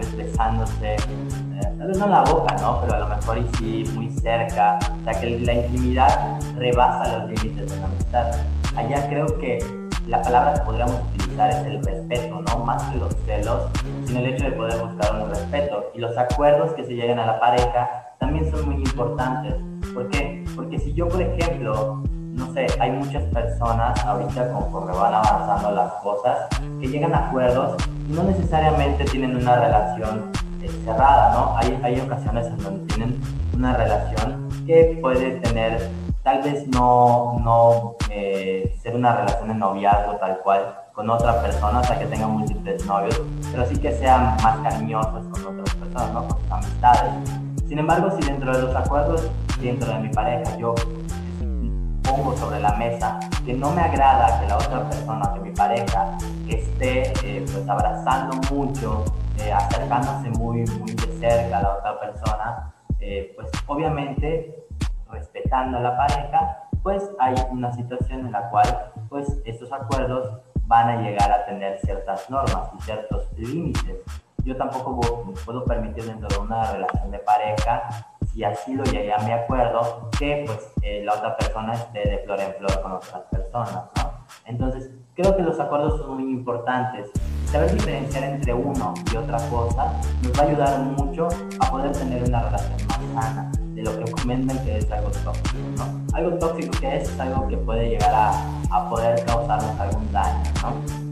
tal 1.61 1.87
vez 1.87 1.97
no 1.97 2.07
la 2.07 2.23
boca, 2.23 2.55
¿no? 2.61 2.81
Pero 2.81 2.93
a 2.95 2.99
lo 2.99 3.07
mejor 3.07 3.37
y 3.37 3.57
sí 3.57 3.83
muy 3.93 4.09
cerca. 4.09 4.79
O 5.01 5.03
sea, 5.03 5.19
que 5.19 5.39
la 5.39 5.53
intimidad 5.53 6.39
rebasa 6.55 7.19
los 7.19 7.29
límites 7.29 7.71
de 7.71 7.79
la 7.79 7.85
amistad. 7.85 8.31
Allá 8.75 9.07
creo 9.09 9.25
que 9.39 9.59
la 10.07 10.21
palabra 10.21 10.53
que 10.53 10.61
podríamos 10.61 10.95
utilizar 11.13 11.49
es 11.49 11.65
el 11.65 11.83
respeto, 11.83 12.41
¿no? 12.41 12.65
Más 12.65 12.83
que 12.83 12.97
los 12.97 13.15
celos, 13.25 13.69
sino 14.05 14.19
el 14.19 14.27
hecho 14.27 14.45
de 14.45 14.51
poder 14.51 14.79
buscar 14.79 15.21
un 15.21 15.29
respeto. 15.29 15.91
Y 15.93 15.99
los 15.99 16.17
acuerdos 16.17 16.71
que 16.73 16.83
se 16.83 16.93
llegan 16.93 17.19
a 17.19 17.25
la 17.25 17.39
pareja 17.39 18.15
también 18.19 18.49
son 18.49 18.65
muy 18.65 18.75
importantes 18.75 19.55
¿Por 19.93 20.09
qué? 20.09 20.43
Porque 20.55 20.79
si 20.79 20.93
yo, 20.93 21.07
por 21.07 21.21
ejemplo, 21.21 22.01
no 22.31 22.53
sé, 22.53 22.65
hay 22.79 22.91
muchas 22.91 23.23
personas 23.25 24.03
ahorita 24.03 24.51
conforme 24.51 24.91
van 24.91 25.13
avanzando 25.13 25.71
las 25.71 25.93
cosas 26.01 26.47
que 26.81 26.87
llegan 26.87 27.13
a 27.13 27.27
acuerdos 27.27 27.75
y 28.09 28.13
no 28.13 28.23
necesariamente 28.23 29.05
tienen 29.05 29.35
una 29.35 29.55
relación 29.55 30.31
cerrada, 30.85 31.33
¿no? 31.33 31.57
Hay, 31.57 31.79
hay 31.83 31.99
ocasiones 31.99 32.47
en 32.47 32.57
donde 32.57 32.93
tienen 32.93 33.21
una 33.53 33.75
relación 33.75 34.49
que 34.65 34.97
puede 35.01 35.31
tener, 35.41 35.89
tal 36.23 36.41
vez 36.41 36.67
no, 36.67 37.39
no 37.43 37.95
eh, 38.09 38.75
ser 38.81 38.95
una 38.95 39.15
relación 39.15 39.47
de 39.49 39.55
noviazgo 39.55 40.15
tal 40.17 40.39
cual 40.39 40.75
con 40.93 41.09
otra 41.09 41.41
persona, 41.41 41.83
sea, 41.83 41.97
que 41.97 42.05
tengan 42.05 42.31
múltiples 42.31 42.85
novios, 42.85 43.19
pero 43.51 43.65
sí 43.65 43.77
que 43.77 43.91
sean 43.93 44.35
más 44.43 44.57
cariñosos 44.59 45.25
con 45.31 45.43
con 45.43 45.59
otras 45.59 45.75
personas, 45.75 46.13
¿no? 46.13 46.27
con 46.27 46.39
sus 46.39 46.51
amistades. 46.51 47.13
Sin 47.67 47.79
embargo, 47.79 48.11
si 48.19 48.27
dentro 48.27 48.55
de 48.55 48.63
los 48.63 48.75
acuerdos, 48.75 49.27
dentro 49.59 49.91
de 49.91 49.99
mi 49.99 50.09
pareja, 50.09 50.57
yo 50.57 50.75
pongo 52.03 52.35
sobre 52.37 52.59
la 52.59 52.73
mesa 52.75 53.19
que 53.45 53.53
no 53.53 53.71
me 53.71 53.81
agrada 53.81 54.39
que 54.39 54.47
la 54.47 54.57
otra 54.57 54.87
persona, 54.89 55.33
que 55.33 55.39
mi 55.39 55.51
pareja, 55.51 56.17
esté 56.47 57.13
eh, 57.23 57.45
pues 57.51 57.67
abrazando 57.67 58.35
mucho, 58.51 59.03
eh, 59.39 59.51
acercándose 59.51 60.29
muy, 60.31 60.65
muy 60.79 60.93
de 60.93 61.17
cerca 61.19 61.57
a 61.59 61.61
la 61.61 61.75
otra 61.77 61.99
persona, 61.99 62.73
eh, 62.99 63.33
pues 63.35 63.49
obviamente 63.67 64.65
respetando 65.11 65.77
a 65.77 65.81
la 65.81 65.97
pareja, 65.97 66.57
pues 66.81 67.09
hay 67.19 67.35
una 67.49 67.71
situación 67.71 68.25
en 68.25 68.31
la 68.31 68.49
cual 68.49 68.91
pues 69.09 69.41
estos 69.45 69.71
acuerdos 69.71 70.41
van 70.65 70.89
a 70.89 71.01
llegar 71.01 71.31
a 71.31 71.45
tener 71.45 71.79
ciertas 71.79 72.29
normas 72.29 72.69
y 72.77 72.81
ciertos 72.81 73.31
límites. 73.37 73.97
Yo 74.43 74.57
tampoco 74.57 75.33
puedo 75.45 75.63
permitir 75.63 76.05
dentro 76.05 76.27
de 76.27 76.37
una 76.37 76.71
relación 76.71 77.11
de 77.11 77.19
pareja, 77.19 78.07
si 78.31 78.43
así 78.43 78.73
lo 78.73 78.83
llegué 78.83 79.13
a 79.13 79.19
mi 79.19 79.31
acuerdo, 79.31 80.09
que 80.17 80.43
pues 80.45 80.71
eh, 80.81 81.03
la 81.05 81.13
otra 81.13 81.37
persona 81.37 81.73
esté 81.73 82.09
de 82.09 82.17
flor 82.19 82.39
en 82.41 82.53
flor 82.55 82.81
con 82.81 82.91
otras 82.93 83.21
personas, 83.31 83.85
¿no? 83.95 84.13
Entonces, 84.45 84.89
creo 85.15 85.35
que 85.35 85.43
los 85.43 85.59
acuerdos 85.59 85.99
son 85.99 86.15
muy 86.15 86.33
importantes. 86.33 87.11
Saber 87.53 87.71
diferenciar 87.71 88.23
entre 88.23 88.51
uno 88.51 88.95
y 89.13 89.15
otra 89.15 89.37
cosa 89.47 89.93
nos 90.23 90.33
va 90.33 90.41
a 90.41 90.47
ayudar 90.47 90.79
mucho 90.97 91.27
a 91.59 91.69
poder 91.69 91.91
tener 91.91 92.23
una 92.23 92.41
relación 92.41 92.79
más 92.87 93.25
sana 93.25 93.51
de 93.75 93.83
lo 93.83 93.99
que 93.99 94.11
comentan 94.11 94.57
que 94.65 94.79
es 94.79 94.91
algo 94.91 95.11
tóxico. 95.11 95.83
Algo 96.13 96.31
tóxico 96.39 96.71
que 96.79 96.97
es, 96.97 97.19
algo 97.19 97.47
que 97.47 97.57
puede 97.57 97.89
llegar 97.89 98.11
a, 98.71 98.89
poder 98.89 99.23
causarnos 99.25 99.79
algún 99.79 100.11
daño. 100.11 100.41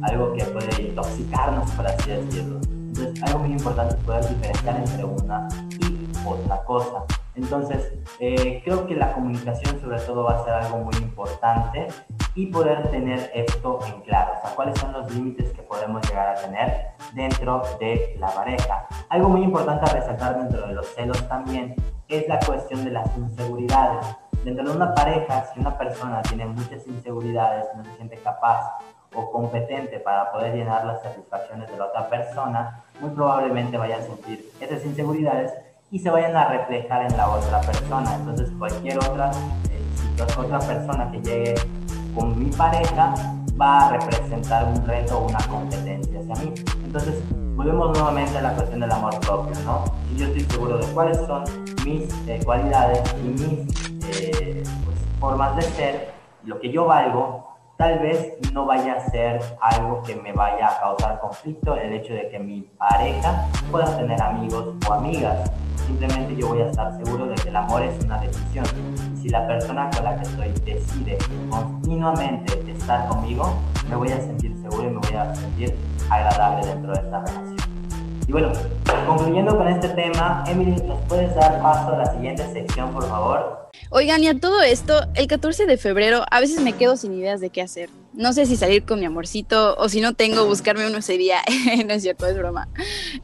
Algo 0.02 0.34
que 0.34 0.44
puede 0.46 0.82
intoxicarnos, 0.82 1.70
por 1.74 1.86
así 1.86 2.10
decirlo. 2.10 2.60
Entonces, 2.88 3.22
algo 3.22 3.38
muy 3.38 3.52
importante 3.52 3.94
es 3.94 4.04
poder 4.04 4.28
diferenciar 4.28 4.78
entre 4.78 5.06
una 5.06 5.48
y 5.80 6.10
otra 6.26 6.64
cosa. 6.64 7.21
Entonces, 7.42 7.92
eh, 8.20 8.62
creo 8.64 8.86
que 8.86 8.96
la 8.96 9.14
comunicación 9.14 9.82
sobre 9.82 10.00
todo 10.02 10.26
va 10.26 10.36
a 10.36 10.44
ser 10.44 10.54
algo 10.54 10.78
muy 10.78 10.96
importante 10.98 11.88
y 12.36 12.46
poder 12.46 12.92
tener 12.92 13.32
esto 13.34 13.80
en 13.88 14.02
claro, 14.02 14.34
o 14.38 14.42
sea, 14.42 14.56
cuáles 14.56 14.80
son 14.80 14.94
los 14.94 15.12
límites 15.12 15.52
que 15.52 15.64
podemos 15.64 16.08
llegar 16.08 16.38
a 16.38 16.40
tener 16.40 16.92
dentro 17.14 17.64
de 17.80 18.16
la 18.20 18.30
pareja. 18.30 18.88
Algo 19.10 19.30
muy 19.30 19.42
importante 19.42 19.90
a 19.90 19.94
resaltar 19.94 20.38
dentro 20.38 20.68
de 20.68 20.74
los 20.74 20.86
celos 20.94 21.28
también 21.28 21.76
es 22.08 22.28
la 22.28 22.40
cuestión 22.40 22.86
de 22.86 22.92
las 22.92 23.18
inseguridades. 23.18 24.06
Dentro 24.46 24.70
de 24.70 24.76
una 24.76 24.94
pareja, 24.94 25.46
si 25.52 25.60
una 25.60 25.76
persona 25.76 26.22
tiene 26.22 26.46
muchas 26.46 26.86
inseguridades, 26.86 27.66
no 27.76 27.84
se 27.84 27.96
siente 27.96 28.18
capaz 28.18 28.72
o 29.16 29.32
competente 29.32 30.00
para 30.00 30.32
poder 30.32 30.54
llenar 30.54 30.86
las 30.86 31.02
satisfacciones 31.02 31.70
de 31.72 31.78
la 31.78 31.86
otra 31.86 32.08
persona, 32.08 32.84
muy 33.00 33.10
probablemente 33.10 33.78
vaya 33.78 33.98
a 33.98 34.02
sentir 34.02 34.52
esas 34.60 34.86
inseguridades 34.86 35.52
y 35.92 36.00
se 36.00 36.10
vayan 36.10 36.36
a 36.36 36.46
reflejar 36.46 37.12
en 37.12 37.18
la 37.18 37.30
otra 37.30 37.60
persona. 37.62 38.16
Entonces 38.16 38.50
cualquier 38.58 38.98
otra, 38.98 39.32
eh, 39.70 40.24
otra 40.38 40.60
persona 40.60 41.12
que 41.12 41.22
llegue 41.22 41.56
con 42.16 42.40
mi 42.40 42.50
pareja 42.50 43.14
va 43.60 43.88
a 43.88 43.98
representar 43.98 44.66
un 44.66 44.86
reto 44.86 45.20
o 45.20 45.28
una 45.28 45.40
competencia 45.50 46.20
hacia 46.22 46.46
mí. 46.46 46.54
Entonces 46.86 47.22
volvemos 47.56 47.92
nuevamente 47.92 48.38
a 48.38 48.42
la 48.42 48.54
cuestión 48.54 48.80
del 48.80 48.92
amor 48.92 49.20
propio, 49.20 49.54
¿no? 49.66 49.84
Si 50.08 50.18
yo 50.18 50.28
estoy 50.28 50.44
seguro 50.44 50.78
de 50.78 50.86
cuáles 50.94 51.18
son 51.18 51.44
mis 51.86 52.10
eh, 52.28 52.42
cualidades 52.46 53.02
y 53.24 53.28
mis 53.28 53.92
eh, 54.08 54.64
pues, 54.86 54.98
formas 55.20 55.56
de 55.58 55.62
ser, 55.64 56.14
lo 56.46 56.60
que 56.60 56.72
yo 56.72 56.86
valgo, 56.86 57.58
tal 57.78 58.00
vez 58.00 58.38
no 58.54 58.66
vaya 58.66 58.94
a 58.94 59.10
ser 59.10 59.42
algo 59.60 60.02
que 60.04 60.16
me 60.16 60.32
vaya 60.32 60.70
a 60.70 60.80
causar 60.80 61.20
conflicto 61.20 61.76
el 61.76 61.94
hecho 61.94 62.14
de 62.14 62.30
que 62.30 62.40
mi 62.40 62.62
pareja 62.62 63.48
pueda 63.70 63.98
tener 63.98 64.22
amigos 64.22 64.76
o 64.88 64.94
amigas. 64.94 65.52
Simplemente 65.92 66.38
yo 66.38 66.48
voy 66.48 66.62
a 66.62 66.68
estar 66.68 66.96
seguro 67.04 67.28
de 67.28 67.36
que 67.36 67.50
el 67.50 67.56
amor 67.56 67.84
es 67.84 68.06
una 68.06 68.18
decisión. 68.22 68.66
Y 69.14 69.24
si 69.24 69.30
la 69.30 69.46
persona 69.46 69.90
con 69.90 70.06
la 70.06 70.16
que 70.16 70.24
estoy 70.24 70.48
decide 70.64 71.18
continuamente 71.50 72.72
estar 72.72 73.10
conmigo, 73.10 73.60
me 73.90 73.98
voy 73.98 74.10
a 74.10 74.22
sentir 74.22 74.56
seguro 74.62 74.84
y 74.84 74.92
me 74.92 75.00
voy 75.00 75.16
a 75.18 75.36
sentir 75.36 75.76
agradable 76.10 76.66
dentro 76.66 76.94
de 76.94 77.00
esta 77.02 77.20
relación. 77.20 77.58
Y 78.26 78.32
bueno, 78.32 78.54
concluyendo 79.06 79.58
con 79.58 79.68
este 79.68 79.90
tema, 79.90 80.46
Emily, 80.48 80.82
¿nos 80.82 81.02
puedes 81.10 81.36
dar 81.36 81.62
paso 81.62 81.94
a 81.94 81.98
la 81.98 82.14
siguiente 82.14 82.48
sección, 82.54 82.94
por 82.94 83.06
favor? 83.10 83.70
Oigan, 83.90 84.24
y 84.24 84.30
a 84.30 84.40
todo 84.40 84.62
esto, 84.62 84.94
el 85.16 85.28
14 85.28 85.66
de 85.66 85.76
febrero 85.76 86.24
a 86.32 86.40
veces 86.40 86.62
me 86.62 86.72
quedo 86.72 86.96
sin 86.96 87.12
ideas 87.14 87.42
de 87.42 87.50
qué 87.50 87.62
hacer. 87.62 87.90
No 88.14 88.34
sé 88.34 88.46
si 88.46 88.58
salir 88.58 88.84
con 88.84 89.00
mi 89.00 89.06
amorcito 89.06 89.76
o 89.78 89.88
si 89.88 90.02
no 90.02 90.14
tengo, 90.14 90.46
buscarme 90.46 90.86
uno 90.88 90.98
ese 90.98 91.18
día. 91.18 91.38
no 91.88 91.94
es 91.94 92.02
cierto, 92.02 92.28
es 92.28 92.38
broma. 92.38 92.68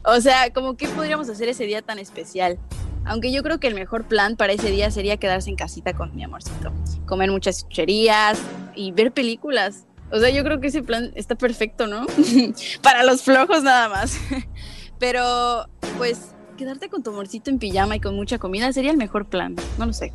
O 0.04 0.20
sea, 0.20 0.50
como 0.52 0.76
qué 0.76 0.88
podríamos 0.88 1.28
hacer 1.28 1.48
ese 1.48 1.64
día 1.64 1.82
tan 1.82 1.98
especial. 1.98 2.58
Aunque 3.04 3.32
yo 3.32 3.42
creo 3.42 3.60
que 3.60 3.68
el 3.68 3.74
mejor 3.74 4.06
plan 4.06 4.36
para 4.36 4.52
ese 4.52 4.70
día 4.70 4.90
sería 4.90 5.16
quedarse 5.16 5.50
en 5.50 5.56
casita 5.56 5.94
con 5.94 6.14
mi 6.14 6.24
amorcito. 6.24 6.72
Comer 7.06 7.30
muchas 7.30 7.62
chucherías 7.62 8.38
y 8.74 8.92
ver 8.92 9.12
películas. 9.12 9.86
O 10.10 10.18
sea, 10.18 10.30
yo 10.30 10.42
creo 10.42 10.60
que 10.60 10.68
ese 10.68 10.82
plan 10.82 11.12
está 11.14 11.34
perfecto, 11.34 11.86
¿no? 11.86 12.06
para 12.82 13.04
los 13.04 13.22
flojos 13.22 13.62
nada 13.62 13.88
más. 13.88 14.18
Pero, 14.98 15.66
pues, 15.96 16.34
quedarte 16.56 16.88
con 16.88 17.02
tu 17.02 17.10
amorcito 17.10 17.50
en 17.50 17.58
pijama 17.58 17.96
y 17.96 18.00
con 18.00 18.14
mucha 18.14 18.38
comida 18.38 18.72
sería 18.72 18.90
el 18.90 18.96
mejor 18.96 19.26
plan. 19.26 19.54
No 19.78 19.86
lo 19.86 19.92
sé. 19.92 20.12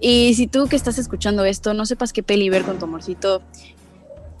Y 0.00 0.34
si 0.34 0.46
tú 0.46 0.66
que 0.66 0.76
estás 0.76 0.98
escuchando 0.98 1.44
esto 1.44 1.72
no 1.72 1.86
sepas 1.86 2.12
qué 2.12 2.22
peli 2.22 2.50
ver 2.50 2.64
con 2.64 2.78
tu 2.78 2.84
amorcito, 2.86 3.42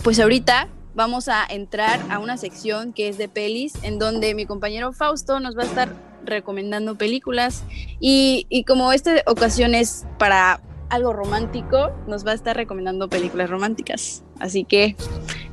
pues 0.02 0.20
ahorita 0.20 0.68
vamos 0.94 1.28
a 1.28 1.44
entrar 1.48 2.00
a 2.10 2.18
una 2.18 2.36
sección 2.36 2.92
que 2.92 3.08
es 3.08 3.18
de 3.18 3.28
pelis, 3.28 3.74
en 3.82 3.98
donde 3.98 4.34
mi 4.34 4.46
compañero 4.46 4.92
Fausto 4.92 5.40
nos 5.40 5.56
va 5.56 5.62
a 5.62 5.66
estar 5.66 5.92
recomendando 6.24 6.96
películas. 6.96 7.64
Y, 8.00 8.64
como 8.66 8.92
esta 8.92 9.22
ocasión 9.26 9.74
es 9.74 10.06
para 10.18 10.60
algo 10.88 11.12
romántico, 11.12 11.92
nos 12.06 12.26
va 12.26 12.32
a 12.32 12.34
estar 12.34 12.56
recomendando 12.56 13.08
películas 13.08 13.50
románticas. 13.50 14.24
Así 14.40 14.64
que, 14.64 14.96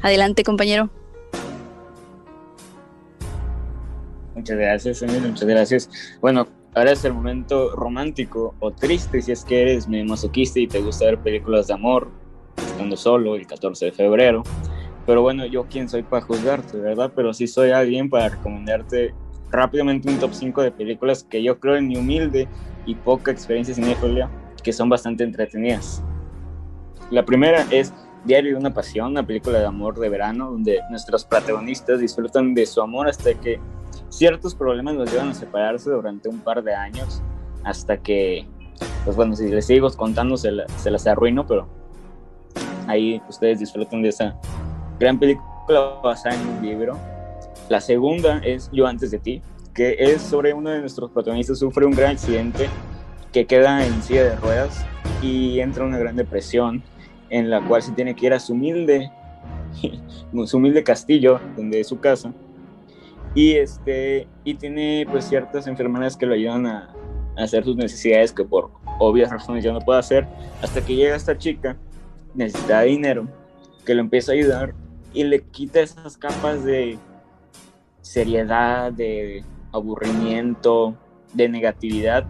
adelante 0.02 0.44
compañero. 0.44 0.90
Muchas 4.36 4.58
gracias, 4.58 5.02
Emil, 5.02 5.22
muchas 5.22 5.48
gracias. 5.48 5.90
Bueno, 6.22 6.48
ahora 6.74 6.92
es 6.92 7.06
el 7.06 7.14
momento 7.14 7.76
romántico 7.76 8.54
o 8.60 8.72
triste 8.72 9.22
si 9.22 9.32
es 9.32 9.46
que 9.46 9.62
eres 9.62 9.88
masoquista 9.88 10.60
y 10.60 10.68
te 10.68 10.82
gusta 10.82 11.06
ver 11.06 11.20
películas 11.20 11.68
de 11.68 11.74
amor, 11.74 12.12
estando 12.76 12.98
solo 12.98 13.36
el 13.36 13.48
14 13.48 13.86
de 13.86 13.92
febrero. 13.94 14.44
Pero 15.06 15.22
bueno, 15.22 15.46
yo 15.46 15.66
quién 15.66 15.88
soy 15.88 16.04
para 16.04 16.26
juzgarte, 16.26 16.78
¿verdad? 16.78 17.12
Pero 17.16 17.34
sí 17.34 17.48
soy 17.48 17.72
alguien 17.72 18.10
para 18.10 18.30
recomendarte 18.30 19.14
rápidamente 19.50 20.10
un 20.10 20.20
top 20.20 20.34
5 20.34 20.62
de 20.62 20.72
películas 20.72 21.24
que 21.24 21.42
yo 21.42 21.60
creo 21.60 21.78
en 21.78 21.88
mi 21.88 21.96
humilde 21.96 22.48
y 22.86 22.96
poca 22.96 23.32
experiencia 23.32 23.74
cinéfila 23.74 24.30
que 24.62 24.74
son 24.74 24.90
bastante 24.90 25.24
entretenidas. 25.24 26.04
La 27.12 27.24
primera 27.24 27.66
es 27.72 27.94
Diario 28.26 28.54
de 28.54 28.58
una 28.58 28.74
Pasión, 28.74 29.12
una 29.12 29.26
película 29.26 29.60
de 29.60 29.66
amor 29.66 29.98
de 30.00 30.10
verano 30.10 30.52
donde 30.52 30.80
nuestros 30.90 31.24
protagonistas 31.24 32.00
disfrutan 32.00 32.56
de 32.56 32.66
su 32.66 32.82
amor 32.82 33.08
hasta 33.08 33.36
que 33.36 33.60
ciertos 34.10 34.56
problemas 34.56 34.96
los 34.96 35.12
llevan 35.12 35.30
a 35.30 35.34
separarse 35.34 35.92
durante 35.92 36.28
un 36.28 36.40
par 36.40 36.64
de 36.64 36.74
años 36.74 37.22
hasta 37.64 37.98
que, 37.98 38.48
pues 39.06 39.16
bueno, 39.16 39.36
si 39.36 39.48
les 39.48 39.68
sigo 39.68 39.90
contando 39.92 40.36
se, 40.36 40.52
se 40.78 40.90
las 40.90 41.06
arruino, 41.06 41.46
pero 41.46 41.85
ahí 42.88 43.22
ustedes 43.28 43.60
disfrutan 43.60 44.02
de 44.02 44.10
esa 44.10 44.36
gran 45.00 45.20
película 45.20 46.00
basada 46.04 46.36
en 46.36 46.48
un 46.48 46.66
libro. 46.66 46.98
La 47.70 47.82
segunda 47.82 48.40
es 48.40 48.70
Yo 48.72 48.86
antes 48.88 49.12
de 49.12 49.20
ti, 49.20 49.42
que 49.74 49.96
es 50.00 50.22
sobre 50.22 50.54
uno 50.54 50.70
de 50.70 50.80
nuestros 50.80 51.12
protagonistas 51.12 51.60
sufre 51.60 51.86
un 51.86 51.94
gran 51.94 52.12
accidente 52.12 52.70
que 53.34 53.46
queda 53.46 53.86
en 53.86 54.02
silla 54.02 54.24
de 54.24 54.36
ruedas 54.38 54.86
y 55.22 55.60
entra 55.60 55.84
en 55.84 55.90
una 55.90 55.98
gran 55.98 56.16
depresión 56.16 56.84
en 57.30 57.50
la 57.50 57.62
cual 57.68 57.82
se 57.82 57.92
tiene 57.92 58.16
que 58.16 58.28
ir 58.28 58.34
a 58.34 58.40
su 58.40 58.54
humilde, 58.54 59.12
su 60.46 60.58
humilde 60.58 60.84
castillo, 60.84 61.40
donde 61.58 61.82
es 61.82 61.88
su 61.88 62.00
casa, 62.00 62.32
y, 63.34 63.54
este, 63.56 64.28
y 64.46 64.54
tiene 64.56 65.06
pues 65.12 65.26
ciertas 65.26 65.68
enfermedades 65.68 66.16
que 66.16 66.26
lo 66.26 66.34
ayudan 66.34 66.66
a, 66.66 66.96
a 67.36 67.44
hacer 67.44 67.66
sus 67.66 67.76
necesidades 67.76 68.32
que 68.32 68.46
por 68.46 68.72
obvias 69.00 69.30
razones 69.30 69.64
ya 69.64 69.74
no 69.74 69.80
puede 69.80 70.00
hacer, 70.00 70.26
hasta 70.62 70.80
que 70.80 70.96
llega 70.96 71.16
esta 71.16 71.38
chica, 71.38 71.76
necesita 72.36 72.82
dinero, 72.82 73.28
que 73.86 73.94
lo 73.94 74.02
empieza 74.02 74.32
a 74.32 74.36
ayudar 74.36 74.74
y 75.14 75.24
le 75.24 75.42
quita 75.42 75.80
esas 75.80 76.18
capas 76.18 76.64
de 76.64 76.98
seriedad, 78.02 78.92
de 78.92 79.44
aburrimiento, 79.72 80.96
de 81.34 81.50
negatividad 81.50 82.26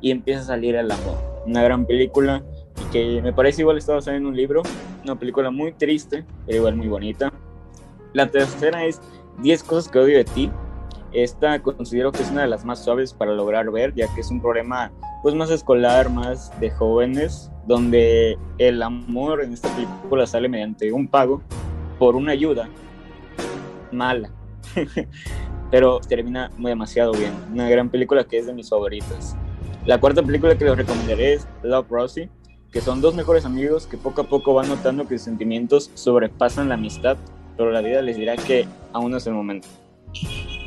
y 0.00 0.10
empieza 0.10 0.40
a 0.40 0.44
salir 0.44 0.74
el 0.74 0.90
amor. 0.90 1.16
Una 1.46 1.62
gran 1.62 1.86
película 1.86 2.42
y 2.80 2.92
que 2.92 3.22
me 3.22 3.32
parece 3.32 3.62
igual 3.62 3.78
estaba 3.78 3.98
basada 3.98 4.16
en 4.16 4.26
un 4.26 4.36
libro, 4.36 4.62
una 5.04 5.18
película 5.18 5.50
muy 5.50 5.72
triste, 5.72 6.24
pero 6.44 6.58
igual 6.58 6.76
muy 6.76 6.88
bonita. 6.88 7.32
La 8.12 8.26
tercera 8.26 8.84
es 8.84 9.00
10 9.42 9.62
cosas 9.62 9.90
que 9.90 9.98
odio 9.98 10.18
de 10.18 10.24
ti. 10.24 10.50
Esta 11.12 11.62
considero 11.62 12.12
que 12.12 12.22
es 12.22 12.30
una 12.30 12.42
de 12.42 12.48
las 12.48 12.64
más 12.64 12.84
suaves 12.84 13.14
para 13.14 13.32
lograr 13.32 13.70
ver, 13.70 13.94
ya 13.94 14.12
que 14.14 14.20
es 14.20 14.30
un 14.30 14.40
problema 14.40 14.90
pues 15.22 15.34
más 15.34 15.50
escolar, 15.50 16.10
más 16.10 16.58
de 16.60 16.70
jóvenes, 16.70 17.50
donde 17.66 18.38
el 18.58 18.82
amor 18.82 19.42
en 19.42 19.52
esta 19.52 19.74
película 19.74 20.26
sale 20.26 20.48
mediante 20.48 20.92
un 20.92 21.08
pago 21.08 21.42
por 21.98 22.16
una 22.16 22.32
ayuda 22.32 22.68
mala. 23.92 24.30
pero 25.70 26.00
termina 26.00 26.50
demasiado 26.58 27.12
bien. 27.12 27.32
Una 27.52 27.68
gran 27.68 27.88
película 27.88 28.24
que 28.24 28.38
es 28.38 28.46
de 28.46 28.54
mis 28.54 28.68
favoritas. 28.68 29.36
La 29.84 29.98
cuarta 29.98 30.22
película 30.22 30.56
que 30.56 30.64
les 30.64 30.76
recomendaré 30.76 31.34
es 31.34 31.46
Love 31.62 31.86
Rosie, 31.88 32.28
que 32.72 32.80
son 32.80 33.00
dos 33.00 33.14
mejores 33.14 33.44
amigos 33.44 33.86
que 33.86 33.96
poco 33.96 34.22
a 34.22 34.24
poco 34.24 34.54
van 34.54 34.68
notando 34.68 35.06
que 35.06 35.16
sus 35.16 35.24
sentimientos 35.24 35.90
sobrepasan 35.94 36.68
la 36.68 36.74
amistad, 36.74 37.16
pero 37.56 37.70
la 37.70 37.80
vida 37.80 38.02
les 38.02 38.16
dirá 38.16 38.36
que 38.36 38.66
aún 38.92 39.12
no 39.12 39.16
es 39.16 39.26
el 39.26 39.34
momento. 39.34 39.68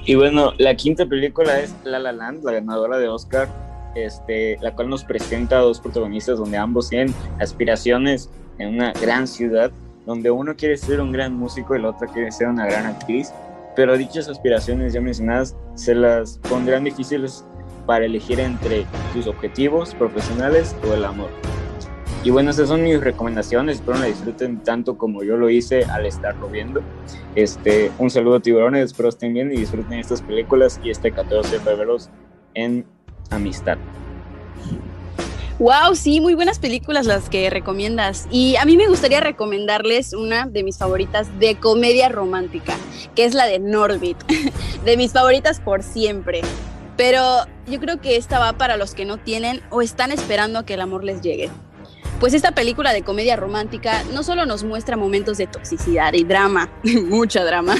Y 0.05 0.15
bueno, 0.15 0.53
la 0.57 0.75
quinta 0.75 1.05
película 1.05 1.59
es 1.59 1.75
La 1.83 1.99
La 1.99 2.11
Land, 2.11 2.43
la 2.43 2.53
ganadora 2.53 2.97
de 2.97 3.09
Oscar, 3.09 3.49
este, 3.95 4.57
la 4.61 4.73
cual 4.75 4.89
nos 4.89 5.03
presenta 5.03 5.57
a 5.57 5.61
dos 5.61 5.79
protagonistas 5.79 6.37
donde 6.37 6.57
ambos 6.57 6.89
tienen 6.89 7.13
aspiraciones 7.39 8.29
en 8.57 8.75
una 8.75 8.93
gran 8.93 9.27
ciudad, 9.27 9.71
donde 10.05 10.31
uno 10.31 10.55
quiere 10.55 10.77
ser 10.77 11.01
un 11.01 11.11
gran 11.11 11.33
músico 11.33 11.75
y 11.75 11.79
el 11.79 11.85
otro 11.85 12.07
quiere 12.07 12.31
ser 12.31 12.47
una 12.47 12.65
gran 12.65 12.85
actriz, 12.85 13.33
pero 13.75 13.97
dichas 13.97 14.27
aspiraciones 14.27 14.93
ya 14.93 15.01
mencionadas 15.01 15.55
se 15.75 15.95
las 15.95 16.37
pondrán 16.49 16.83
difíciles 16.83 17.45
para 17.85 18.05
elegir 18.05 18.39
entre 18.39 18.85
sus 19.13 19.27
objetivos 19.27 19.95
profesionales 19.95 20.75
o 20.87 20.93
el 20.93 21.05
amor. 21.05 21.29
Y 22.21 22.31
bueno, 22.31 22.51
esas 22.51 22.67
son 22.67 22.83
mis 22.83 22.99
recomendaciones, 22.99 23.77
espero 23.77 23.97
la 23.97 24.07
disfruten 24.07 24.59
tanto 24.59 24.97
como 24.97 25.23
yo 25.23 25.37
lo 25.37 25.49
hice 25.49 25.85
al 25.85 26.05
estarlo 26.05 26.49
viendo. 26.49 26.81
Este, 27.35 27.91
un 27.97 28.09
saludo 28.09 28.41
tiburones, 28.41 28.85
espero 28.85 29.07
estén 29.07 29.33
bien 29.33 29.51
y 29.53 29.55
disfruten 29.55 29.99
estas 29.99 30.21
películas 30.21 30.81
y 30.83 30.89
este 30.89 31.11
14 31.11 31.59
de 31.59 31.63
febrero 31.63 31.95
en 32.55 32.85
amistad. 33.29 33.77
Wow, 35.59 35.93
sí, 35.93 36.21
muy 36.21 36.35
buenas 36.35 36.57
películas 36.57 37.05
las 37.05 37.27
que 37.27 37.49
recomiendas. 37.49 38.27
Y 38.31 38.55
a 38.55 38.63
mí 38.63 38.77
me 38.77 38.87
gustaría 38.87 39.19
recomendarles 39.19 40.13
una 40.13 40.45
de 40.45 40.63
mis 40.63 40.77
favoritas 40.77 41.27
de 41.37 41.55
comedia 41.55 42.07
romántica, 42.07 42.77
que 43.13 43.25
es 43.25 43.33
la 43.33 43.45
de 43.45 43.59
Norbit, 43.59 44.17
de 44.85 44.95
mis 44.95 45.11
favoritas 45.11 45.59
por 45.59 45.83
siempre. 45.83 46.41
Pero 46.95 47.45
yo 47.67 47.79
creo 47.81 47.99
que 47.99 48.15
esta 48.15 48.39
va 48.39 48.53
para 48.53 48.77
los 48.77 48.95
que 48.95 49.03
no 49.03 49.17
tienen 49.17 49.61
o 49.69 49.81
están 49.81 50.13
esperando 50.13 50.59
a 50.59 50.65
que 50.65 50.75
el 50.75 50.81
amor 50.81 51.03
les 51.03 51.21
llegue. 51.21 51.49
Pues 52.19 52.33
esta 52.33 52.51
película 52.51 52.91
de 52.91 53.01
comedia 53.01 53.37
romántica 53.37 54.03
no 54.13 54.23
solo 54.23 54.45
nos 54.45 54.65
muestra 54.65 54.97
momentos 54.97 55.37
de 55.37 55.47
toxicidad 55.47 56.11
y 56.11 56.25
drama, 56.25 56.69
mucha 57.09 57.45
drama, 57.45 57.75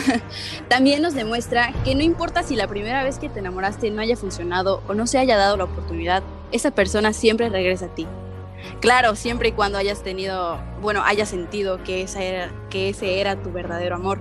también 0.69 1.01
nos 1.01 1.13
demuestra 1.13 1.73
que 1.83 1.93
no 1.93 2.03
importa 2.03 2.41
si 2.41 2.55
la 2.55 2.69
primera 2.69 3.03
vez 3.03 3.19
que 3.19 3.27
te 3.27 3.39
enamoraste 3.39 3.91
no 3.91 4.01
haya 4.01 4.15
funcionado 4.15 4.81
o 4.87 4.93
no 4.93 5.07
se 5.07 5.17
haya 5.17 5.35
dado 5.35 5.57
la 5.57 5.65
oportunidad, 5.65 6.23
esa 6.53 6.71
persona 6.71 7.11
siempre 7.11 7.49
regresa 7.49 7.87
a 7.87 7.95
ti. 7.95 8.07
Claro, 8.79 9.15
siempre 9.15 9.49
y 9.49 9.51
cuando 9.51 9.77
hayas 9.77 10.03
tenido, 10.03 10.59
bueno, 10.81 11.03
hayas 11.03 11.29
sentido 11.29 11.83
que, 11.83 12.01
esa 12.01 12.23
era, 12.23 12.51
que 12.69 12.89
ese 12.89 13.19
era 13.19 13.35
tu 13.35 13.51
verdadero 13.51 13.95
amor. 13.95 14.19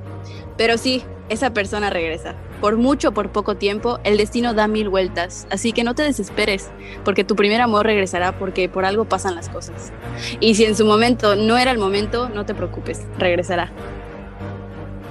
Pero 0.57 0.79
sí, 0.79 1.05
esa 1.29 1.51
persona 1.51 1.91
regresa. 1.91 2.35
Por 2.61 2.77
mucho 2.77 3.11
o 3.11 3.13
por 3.13 3.31
poco 3.31 3.57
tiempo, 3.57 4.01
el 4.03 4.17
destino 4.17 4.55
da 4.55 4.67
mil 4.67 4.89
vueltas, 4.89 5.47
así 5.51 5.73
que 5.73 5.85
no 5.85 5.95
te 5.95 6.03
desesperes, 6.03 6.71
porque 7.05 7.23
tu 7.23 7.37
primer 7.37 7.61
amor 7.61 7.87
regresará 7.87 8.37
porque 8.37 8.69
por 8.69 8.85
algo 8.85 9.05
pasan 9.05 9.37
las 9.37 9.49
cosas. 9.49 9.93
Y 10.41 10.57
si 10.57 10.65
en 10.65 10.75
su 10.75 10.85
momento 10.85 11.37
no 11.37 11.57
era 11.57 11.71
el 11.71 11.79
momento, 11.79 12.29
no 12.29 12.45
te 12.45 12.55
preocupes, 12.55 13.07
regresará. 13.19 13.71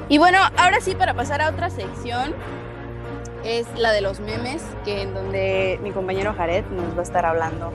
Y 0.10 0.18
bueno, 0.18 0.40
ahora 0.58 0.82
sí, 0.82 0.96
para 0.96 1.14
pasar 1.14 1.42
a 1.42 1.50
otra 1.50 1.70
sección, 1.70 2.34
es 3.46 3.68
la 3.78 3.92
de 3.92 4.02
los 4.02 4.20
memes, 4.20 4.64
que 4.84 5.04
en 5.04 5.14
donde 5.14 5.80
mi 5.82 5.92
compañero 5.92 6.34
Jared 6.34 6.66
nos 6.66 6.96
va 6.96 7.00
a 7.00 7.04
estar 7.04 7.26
hablando 7.26 7.72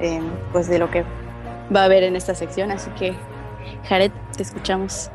eh, 0.00 0.20
pues 0.52 0.68
de 0.68 0.78
lo 0.78 0.90
que 0.90 1.04
va 1.74 1.82
a 1.82 1.84
haber 1.84 2.02
en 2.02 2.16
esta 2.16 2.34
sección, 2.34 2.70
así 2.70 2.90
que 2.98 3.14
Jared, 3.88 4.12
te 4.36 4.42
escuchamos. 4.42 5.10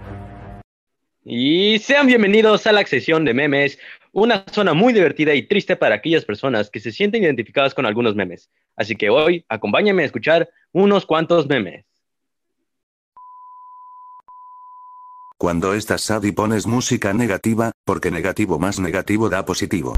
Y 1.26 1.80
sean 1.80 2.08
bienvenidos 2.08 2.68
a 2.68 2.74
la 2.74 2.86
sección 2.86 3.24
de 3.24 3.34
memes, 3.34 3.80
una 4.12 4.44
zona 4.52 4.74
muy 4.74 4.94
divertida 4.94 5.34
y 5.34 5.48
triste 5.48 5.76
para 5.76 5.96
aquellas 5.96 6.26
personas 6.26 6.70
que 6.70 6.80
se 6.80 6.92
sienten 6.92 7.24
identificadas 7.24 7.74
con 7.74 7.86
algunos 7.86 8.16
memes. 8.16 8.50
Así 8.76 8.96
que 8.96 9.10
hoy 9.10 9.46
acompáñenme 9.48 10.04
a 10.04 10.06
escuchar 10.06 10.50
unos 10.72 11.06
cuantos 11.06 11.48
memes. 11.48 11.86
Cuando 15.38 15.74
estás 15.74 16.02
sad 16.02 16.24
y 16.24 16.32
pones 16.32 16.68
música 16.68 17.14
negativa, 17.14 17.72
porque 17.86 18.12
negativo 18.12 18.60
más 18.60 18.80
negativo 18.80 19.30
da 19.30 19.46
positivo. 19.46 19.94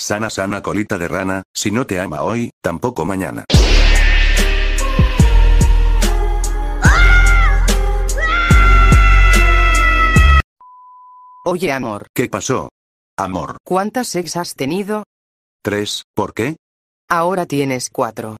Sana 0.00 0.30
sana 0.30 0.62
colita 0.62 0.96
de 0.96 1.08
rana, 1.08 1.42
si 1.54 1.70
no 1.70 1.86
te 1.86 2.00
ama 2.00 2.22
hoy, 2.22 2.50
tampoco 2.62 3.04
mañana. 3.04 3.44
Oye, 11.44 11.70
amor, 11.70 12.06
¿Qué 12.14 12.28
pasó? 12.30 12.70
Amor. 13.18 13.58
¿cuántas 13.62 14.14
ex 14.14 14.36
has 14.36 14.54
tenido? 14.54 15.04
Tres, 15.62 16.04
¿por 16.14 16.32
qué? 16.32 16.56
Ahora 17.10 17.44
tienes 17.44 17.90
cuatro. 17.90 18.36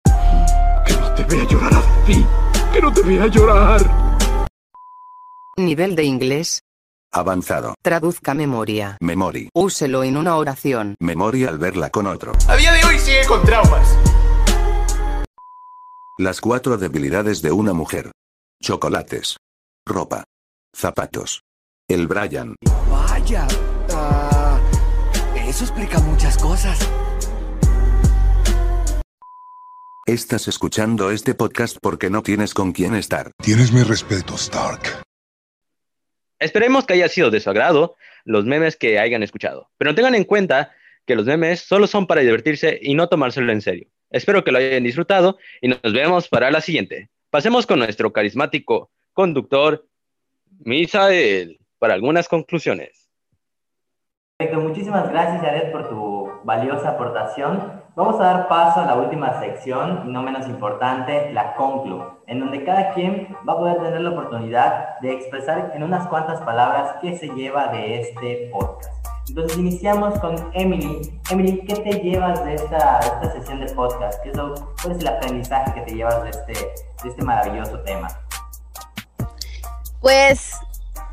Que 0.86 0.94
no 0.94 1.14
te 1.14 1.24
vea 1.24 1.44
llorar 1.44 1.74
así. 1.74 2.26
Que 2.72 2.80
no 2.80 2.92
te 2.92 3.02
vea 3.02 3.26
llorar. 3.26 3.80
Nivel 5.58 5.94
de 5.94 6.04
inglés, 6.04 6.60
Avanzado. 7.12 7.74
traduzca 7.82 8.34
memoria. 8.34 8.96
Memory. 9.00 9.48
Úselo 9.54 10.04
en 10.04 10.16
una 10.16 10.36
oración. 10.36 10.94
Memoria 11.00 11.48
al 11.48 11.58
verla 11.58 11.90
con 11.90 12.06
otro. 12.06 12.32
A 12.46 12.56
día 12.56 12.72
de 12.72 12.84
hoy 12.84 12.98
sigue 12.98 13.24
con 13.26 13.42
traumas. 13.42 13.96
Las 16.18 16.40
cuatro 16.40 16.76
debilidades 16.76 17.42
de 17.42 17.50
una 17.50 17.72
mujer. 17.72 18.12
Chocolates. 18.62 19.36
Ropa. 19.86 20.24
Zapatos. 20.76 21.42
El 21.88 22.06
Brian. 22.06 22.54
Vaya. 22.90 23.46
eso 25.46 25.64
explica 25.64 25.98
muchas 26.00 26.38
cosas. 26.38 26.78
Estás 30.06 30.46
escuchando 30.48 31.10
este 31.10 31.34
podcast 31.34 31.76
porque 31.80 32.10
no 32.10 32.22
tienes 32.22 32.54
con 32.54 32.72
quién 32.72 32.94
estar. 32.94 33.32
Tienes 33.42 33.72
mi 33.72 33.82
respeto, 33.82 34.34
Stark. 34.34 35.02
Esperemos 36.40 36.86
que 36.86 36.94
haya 36.94 37.08
sido 37.08 37.30
de 37.30 37.38
su 37.38 37.50
agrado 37.50 37.96
los 38.24 38.46
memes 38.46 38.76
que 38.76 38.98
hayan 38.98 39.22
escuchado, 39.22 39.68
pero 39.76 39.94
tengan 39.94 40.14
en 40.14 40.24
cuenta 40.24 40.72
que 41.06 41.14
los 41.14 41.26
memes 41.26 41.60
solo 41.60 41.86
son 41.86 42.06
para 42.06 42.22
divertirse 42.22 42.78
y 42.80 42.94
no 42.94 43.08
tomárselo 43.08 43.52
en 43.52 43.60
serio. 43.60 43.88
Espero 44.10 44.42
que 44.42 44.50
lo 44.50 44.58
hayan 44.58 44.82
disfrutado 44.82 45.38
y 45.60 45.68
nos 45.68 45.92
vemos 45.92 46.28
para 46.28 46.50
la 46.50 46.60
siguiente. 46.60 47.10
Pasemos 47.28 47.66
con 47.66 47.78
nuestro 47.78 48.12
carismático 48.12 48.90
conductor, 49.12 49.86
Misael, 50.60 51.60
para 51.78 51.94
algunas 51.94 52.26
conclusiones. 52.26 53.10
Perfecto, 54.38 54.60
muchísimas 54.62 55.10
gracias 55.10 55.42
Jared 55.42 55.70
por 55.70 55.88
tu 55.90 56.30
valiosa 56.44 56.90
aportación. 56.90 57.79
Vamos 58.00 58.18
a 58.18 58.24
dar 58.24 58.48
paso 58.48 58.80
a 58.80 58.86
la 58.86 58.94
última 58.94 59.38
sección, 59.40 60.10
no 60.10 60.22
menos 60.22 60.46
importante, 60.46 61.30
la 61.34 61.54
conclu, 61.54 62.02
en 62.28 62.40
donde 62.40 62.64
cada 62.64 62.94
quien 62.94 63.28
va 63.46 63.52
a 63.52 63.56
poder 63.58 63.76
tener 63.76 64.00
la 64.00 64.08
oportunidad 64.08 64.98
de 65.00 65.12
expresar 65.12 65.72
en 65.74 65.82
unas 65.82 66.08
cuantas 66.08 66.40
palabras 66.40 66.94
qué 67.02 67.18
se 67.18 67.28
lleva 67.28 67.66
de 67.66 68.00
este 68.00 68.48
podcast. 68.50 68.90
Entonces 69.28 69.58
iniciamos 69.58 70.18
con 70.18 70.34
Emily. 70.54 71.20
Emily, 71.30 71.60
¿qué 71.66 71.74
te 71.74 71.90
llevas 72.00 72.42
de 72.42 72.54
esta, 72.54 73.00
de 73.00 73.06
esta 73.06 73.32
sesión 73.32 73.60
de 73.60 73.70
podcast? 73.74 74.18
¿Qué 74.22 74.30
es 74.30 74.36
lo- 74.38 74.54
¿Cuál 74.82 74.92
es 74.96 74.98
el 75.00 75.06
aprendizaje 75.08 75.74
que 75.74 75.80
te 75.82 75.94
llevas 75.96 76.22
de 76.22 76.30
este, 76.30 76.52
de 76.54 77.08
este 77.10 77.22
maravilloso 77.22 77.80
tema? 77.80 78.08
Pues 80.00 80.58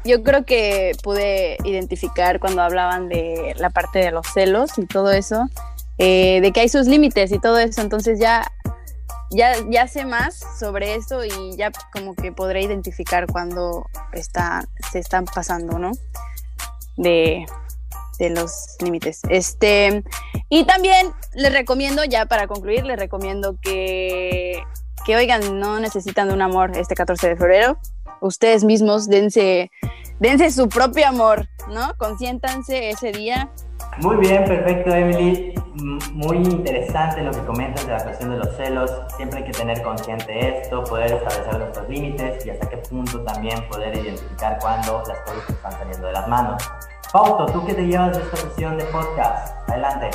yo 0.05 0.23
creo 0.23 0.45
que 0.45 0.93
pude 1.03 1.57
identificar 1.65 2.39
cuando 2.39 2.61
hablaban 2.61 3.09
de 3.09 3.55
la 3.57 3.71
parte 3.71 3.99
de 3.99 4.11
los 4.11 4.25
celos 4.27 4.77
y 4.77 4.85
todo 4.85 5.11
eso, 5.11 5.49
eh, 5.97 6.39
de 6.41 6.51
que 6.51 6.61
hay 6.61 6.69
sus 6.69 6.87
límites 6.87 7.31
y 7.31 7.39
todo 7.39 7.57
eso, 7.57 7.81
entonces 7.81 8.19
ya, 8.19 8.51
ya, 9.31 9.53
ya 9.69 9.87
sé 9.87 10.05
más 10.05 10.39
sobre 10.59 10.95
eso 10.95 11.23
y 11.25 11.55
ya 11.57 11.71
como 11.91 12.15
que 12.15 12.31
podré 12.31 12.61
identificar 12.61 13.27
cuando 13.27 13.85
está, 14.13 14.67
se 14.91 14.99
están 14.99 15.25
pasando, 15.25 15.79
¿no? 15.79 15.91
De, 16.95 17.45
de 18.19 18.29
los 18.29 18.77
límites. 18.81 19.21
Este, 19.29 20.03
y 20.49 20.65
también 20.65 21.11
les 21.33 21.51
recomiendo, 21.51 22.03
ya 22.03 22.25
para 22.25 22.47
concluir, 22.47 22.85
les 22.85 22.97
recomiendo 22.97 23.57
que, 23.61 24.63
que 25.05 25.15
oigan, 25.15 25.59
no 25.59 25.79
necesitan 25.79 26.27
de 26.27 26.33
un 26.33 26.41
amor 26.41 26.77
este 26.77 26.95
14 26.95 27.29
de 27.29 27.35
febrero, 27.35 27.79
ustedes 28.21 28.63
mismos 28.63 29.07
dense, 29.07 29.71
dense 30.19 30.51
su 30.51 30.69
propio 30.69 31.07
amor, 31.07 31.47
¿no? 31.69 31.93
Consiéntanse 31.97 32.89
ese 32.89 33.11
día. 33.11 33.51
Muy 33.99 34.17
bien, 34.17 34.45
perfecto, 34.45 34.91
Emily. 34.93 35.53
M- 35.79 35.99
Muy 36.13 36.37
interesante 36.37 37.21
lo 37.21 37.31
que 37.31 37.39
comentas 37.45 37.85
de 37.85 37.93
la 37.93 38.03
cuestión 38.03 38.31
de 38.31 38.37
los 38.37 38.55
celos. 38.55 38.91
Siempre 39.15 39.39
hay 39.39 39.45
que 39.45 39.51
tener 39.51 39.81
consciente 39.83 40.61
esto, 40.61 40.83
poder 40.83 41.13
establecer 41.13 41.59
nuestros 41.59 41.89
límites 41.89 42.45
y 42.45 42.49
hasta 42.51 42.69
qué 42.69 42.77
punto 42.77 43.21
también 43.23 43.67
poder 43.69 43.95
identificar 43.95 44.57
cuando 44.59 45.03
las 45.07 45.19
cosas 45.21 45.49
están 45.49 45.71
saliendo 45.73 46.07
de 46.07 46.13
las 46.13 46.27
manos. 46.27 46.63
Fausto, 47.11 47.45
¿tú 47.47 47.65
qué 47.65 47.73
te 47.73 47.85
llevas 47.87 48.17
de 48.17 48.23
esta 48.23 48.37
sesión 48.37 48.77
de 48.77 48.83
podcast? 48.85 49.53
Adelante. 49.69 50.09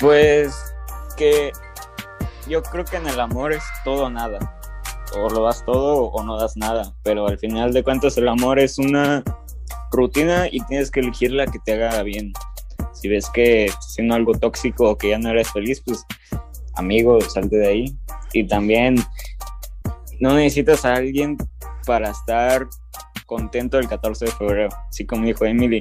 Pues 0.00 0.74
que 1.16 1.52
yo 2.48 2.62
creo 2.62 2.84
que 2.84 2.96
en 2.96 3.06
el 3.06 3.20
amor 3.20 3.52
es 3.52 3.62
todo 3.84 4.06
o 4.06 4.10
nada. 4.10 4.38
o 5.16 5.30
lo 5.30 5.44
das 5.44 5.64
todo 5.64 6.06
o 6.06 6.22
no 6.24 6.36
das 6.40 6.56
nada, 6.56 6.92
pero 7.04 7.28
al 7.28 7.38
final 7.38 7.72
de 7.72 7.84
cuentas 7.84 8.16
el 8.18 8.26
amor 8.26 8.58
es 8.58 8.78
una 8.78 9.22
rutina 9.94 10.48
y 10.50 10.60
tienes 10.66 10.90
que 10.90 11.00
elegir 11.00 11.32
la 11.32 11.46
que 11.46 11.58
te 11.58 11.72
haga 11.72 12.02
bien. 12.02 12.32
Si 12.92 13.08
ves 13.08 13.28
que 13.30 13.70
siendo 13.80 14.14
algo 14.14 14.32
tóxico 14.34 14.90
o 14.90 14.98
que 14.98 15.10
ya 15.10 15.18
no 15.18 15.30
eres 15.30 15.50
feliz, 15.50 15.82
pues 15.84 16.04
amigo, 16.74 17.20
salte 17.20 17.56
de 17.56 17.66
ahí. 17.66 17.96
Y 18.32 18.46
también 18.46 18.96
no 20.20 20.34
necesitas 20.34 20.84
a 20.84 20.94
alguien 20.94 21.36
para 21.86 22.10
estar 22.10 22.66
contento 23.26 23.78
el 23.78 23.88
14 23.88 24.26
de 24.26 24.30
febrero. 24.32 24.68
Así 24.88 25.06
como 25.06 25.26
dijo 25.26 25.44
Emily, 25.44 25.80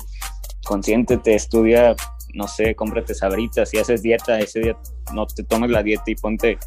consiéntete, 0.66 1.36
estudia, 1.36 1.96
no 2.34 2.48
sé, 2.48 2.76
cómprate 2.76 3.14
sabritas, 3.14 3.70
si 3.70 3.78
haces 3.78 4.02
dieta, 4.02 4.40
ese 4.40 4.60
día 4.60 4.78
no 5.14 5.26
te 5.26 5.44
tomes 5.44 5.70
la 5.70 5.84
dieta 5.84 6.04
y 6.08 6.16
ponte 6.16 6.58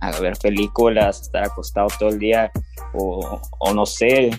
a 0.00 0.18
ver 0.20 0.36
películas, 0.40 1.22
estar 1.22 1.44
acostado 1.44 1.88
todo 1.98 2.10
el 2.10 2.18
día, 2.18 2.52
o, 2.94 3.40
o 3.58 3.74
no 3.74 3.84
sé, 3.84 4.30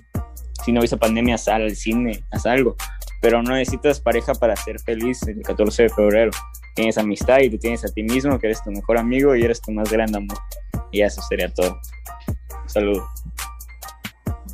si 0.63 0.71
no 0.71 0.81
esa 0.81 0.97
pandemia, 0.97 1.37
sal 1.37 1.63
al 1.63 1.75
cine, 1.75 2.23
haz 2.31 2.45
algo. 2.45 2.75
Pero 3.21 3.43
no 3.43 3.53
necesitas 3.53 3.99
pareja 3.99 4.33
para 4.33 4.55
ser 4.55 4.79
feliz 4.79 5.21
el 5.27 5.41
14 5.41 5.83
de 5.83 5.89
febrero. 5.89 6.31
Tienes 6.75 6.97
amistad 6.97 7.39
y 7.39 7.49
tú 7.49 7.57
tienes 7.57 7.83
a 7.83 7.89
ti 7.89 8.03
mismo, 8.03 8.39
que 8.39 8.47
eres 8.47 8.63
tu 8.63 8.71
mejor 8.71 8.97
amigo 8.97 9.35
y 9.35 9.43
eres 9.43 9.61
tu 9.61 9.71
más 9.71 9.91
grande 9.91 10.17
amor. 10.17 10.37
Y 10.91 11.01
eso 11.01 11.21
sería 11.21 11.53
todo. 11.53 11.79
Salud. 12.65 13.01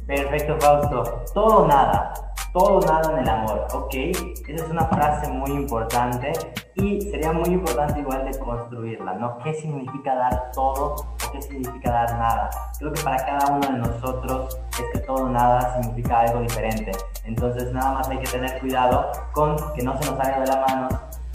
Perfecto, 0.07 0.57
Fausto. 0.59 1.25
Todo 1.33 1.67
nada. 1.67 2.13
Todo 2.55 2.79
nada 2.79 3.11
en 3.11 3.19
el 3.19 3.27
amor. 3.27 3.67
Ok, 3.73 3.93
esa 3.93 4.63
es 4.63 4.69
una 4.71 4.85
frase 4.85 5.29
muy 5.29 5.51
importante 5.51 6.31
y 6.75 7.01
sería 7.01 7.33
muy 7.33 7.49
importante 7.49 7.99
igual 7.99 8.23
de 8.23 8.39
construirla, 8.39 9.13
¿no? 9.15 9.37
¿Qué 9.39 9.53
significa 9.55 10.15
dar 10.15 10.51
todo 10.53 10.95
o 10.95 11.31
qué 11.33 11.41
significa 11.41 11.91
dar 11.91 12.17
nada? 12.17 12.49
Creo 12.79 12.93
que 12.93 13.01
para 13.01 13.17
cada 13.25 13.51
uno 13.51 13.67
de 13.67 13.77
nosotros 13.79 14.57
es 14.71 14.85
que 14.93 14.99
todo 15.05 15.27
nada 15.27 15.81
significa 15.81 16.21
algo 16.21 16.39
diferente. 16.39 16.93
Entonces 17.25 17.73
nada 17.73 17.95
más 17.95 18.07
hay 18.07 18.19
que 18.19 18.31
tener 18.31 18.57
cuidado 18.61 19.11
con 19.33 19.57
que 19.73 19.83
no 19.83 20.01
se 20.01 20.09
nos 20.09 20.17
salga 20.17 20.39
de 20.39 20.47
la 20.47 20.65
mano 20.65 20.87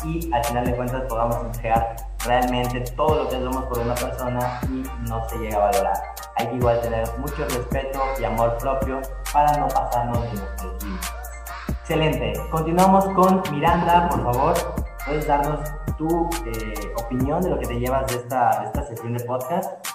y 0.06 0.32
al 0.32 0.42
final 0.42 0.64
de 0.64 0.74
cuentas 0.74 1.02
podamos 1.02 1.36
entregar 1.44 1.96
realmente 2.24 2.80
todo 2.96 3.24
lo 3.24 3.28
que 3.28 3.36
hacemos 3.36 3.64
por 3.66 3.78
una 3.78 3.94
persona 3.94 4.60
y 4.64 5.08
no 5.08 5.28
se 5.28 5.38
llega 5.38 5.56
a 5.56 5.70
valorar. 5.70 5.96
Hay 6.36 6.48
que 6.48 6.56
igual 6.56 6.80
tener 6.80 7.06
mucho 7.18 7.44
respeto 7.44 8.00
y 8.18 8.24
amor 8.24 8.56
propio 8.58 9.00
para 9.32 9.56
no 9.56 9.68
pasarnos 9.68 10.22
de 10.22 10.38
nuestros 10.38 10.82
límites. 10.82 11.10
Excelente. 11.68 12.32
Continuamos 12.50 13.04
con 13.14 13.42
Miranda, 13.50 14.08
por 14.08 14.22
favor. 14.22 14.54
¿Puedes 15.06 15.26
darnos 15.26 15.60
tu 15.96 16.28
eh, 16.46 16.92
opinión 16.96 17.40
de 17.42 17.50
lo 17.50 17.58
que 17.58 17.66
te 17.66 17.80
llevas 17.80 18.06
de 18.06 18.18
esta, 18.18 18.60
de 18.60 18.66
esta 18.66 18.86
sesión 18.86 19.16
de 19.16 19.24
podcast? 19.24 19.86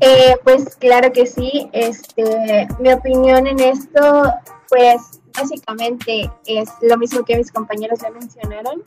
Eh, 0.00 0.36
pues 0.42 0.76
claro 0.76 1.12
que 1.12 1.26
sí. 1.26 1.68
Este, 1.72 2.66
mi 2.78 2.92
opinión 2.92 3.46
en 3.46 3.60
esto, 3.60 4.32
pues 4.68 5.20
básicamente 5.36 6.30
es 6.46 6.68
lo 6.82 6.96
mismo 6.96 7.24
que 7.24 7.36
mis 7.36 7.50
compañeros 7.52 8.00
ya 8.00 8.10
mencionaron, 8.10 8.82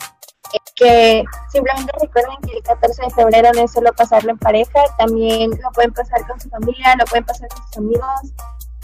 que 0.76 1.24
simplemente 1.52 1.92
recuerden 2.00 2.38
que 2.46 2.58
el 2.58 2.64
14 2.64 3.02
de 3.04 3.10
febrero 3.10 3.50
no 3.54 3.62
es 3.64 3.72
solo 3.72 3.92
pasarlo 3.94 4.32
en 4.32 4.38
pareja, 4.38 4.80
también 4.98 5.52
lo 5.52 5.72
pueden 5.72 5.92
pasar 5.92 6.26
con 6.28 6.40
su 6.40 6.50
familia, 6.50 6.96
lo 7.00 7.06
pueden 7.06 7.26
pasar 7.26 7.50
con 7.50 7.64
sus 7.64 7.78
amigos 7.78 8.34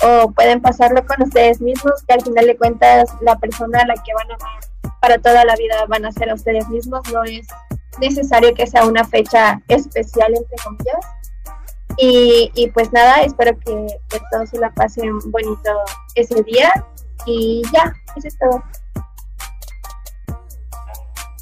o 0.03 0.32
pueden 0.32 0.61
pasarlo 0.61 1.05
con 1.05 1.22
ustedes 1.22 1.61
mismos, 1.61 2.03
que 2.07 2.14
al 2.14 2.22
final 2.22 2.47
de 2.47 2.57
cuentas 2.57 3.09
la 3.22 3.38
persona 3.38 3.82
a 3.82 3.86
la 3.86 3.93
que 3.93 4.14
van 4.14 4.32
a 4.32 4.36
amar 4.36 4.59
para 4.99 5.18
toda 5.20 5.45
la 5.45 5.55
vida 5.55 5.86
van 5.88 6.05
a 6.05 6.11
ser 6.11 6.30
a 6.30 6.34
ustedes 6.34 6.68
mismos, 6.70 7.01
no 7.11 7.24
es 7.24 7.45
necesario 7.99 8.53
que 8.53 8.68
sea 8.68 8.86
una 8.86 9.03
fecha 9.05 9.61
especial 9.68 10.34
entre 10.36 10.57
comillas. 10.64 11.05
Y, 11.97 12.51
y 12.55 12.70
pues 12.72 12.91
nada, 12.91 13.22
espero 13.22 13.55
que, 13.59 13.86
que 14.09 14.20
todos 14.32 14.49
se 14.49 14.57
la 14.57 14.72
pasen 14.72 15.20
bonito 15.30 15.72
ese 16.16 16.41
día 16.41 16.72
y 17.28 17.61
ya, 17.72 17.93
eso 18.16 18.28
es 18.28 18.38
todo. 18.39 18.64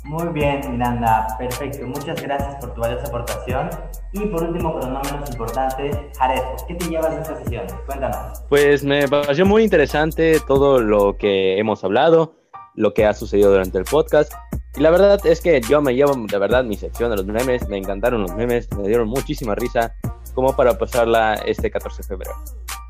Muy 0.04 0.28
bien, 0.30 0.62
Miranda, 0.72 1.28
perfecto. 1.38 1.86
Muchas 1.86 2.22
gracias 2.22 2.56
por 2.56 2.74
tu 2.74 2.82
valiosa 2.82 3.08
aportación. 3.08 3.70
Y 4.14 4.20
por 4.26 4.44
último, 4.44 4.74
pero 4.80 4.92
no 4.92 5.02
menos 5.02 5.30
importante, 5.30 5.92
Jared, 6.18 6.42
¿qué 6.68 6.74
te 6.76 6.86
llevas 6.90 7.16
de 7.16 7.22
esta 7.22 7.38
sesión? 7.38 7.66
Cuéntanos. 7.86 8.42
Pues 8.50 8.84
me 8.84 9.08
pareció 9.08 9.46
muy 9.46 9.64
interesante 9.64 10.40
todo 10.48 10.80
lo 10.80 11.18
que 11.18 11.60
hemos 11.60 11.84
hablado, 11.84 12.34
lo 12.76 12.94
que 12.94 13.06
ha 13.06 13.14
sucedido 13.14 13.52
durante 13.52 13.78
el 13.78 13.86
podcast. 13.86 14.34
Y 14.76 14.82
la 14.82 14.90
verdad 14.90 15.24
es 15.26 15.40
que 15.40 15.62
yo 15.62 15.82
me 15.82 15.94
llevo 15.94 16.16
de 16.16 16.38
verdad 16.38 16.64
mi 16.64 16.78
sección 16.78 17.12
de 17.12 17.18
los 17.18 17.26
memes, 17.26 17.68
me 17.68 17.78
encantaron 17.78 18.24
los 18.24 18.34
memes, 18.34 18.72
me 18.76 18.88
dieron 18.88 19.08
muchísima 19.08 19.54
risa, 19.54 19.94
como 20.34 20.56
para 20.56 20.78
pasarla 20.78 21.36
este 21.46 21.70
14 21.70 22.02
de 22.02 22.08
febrero. 22.08 22.36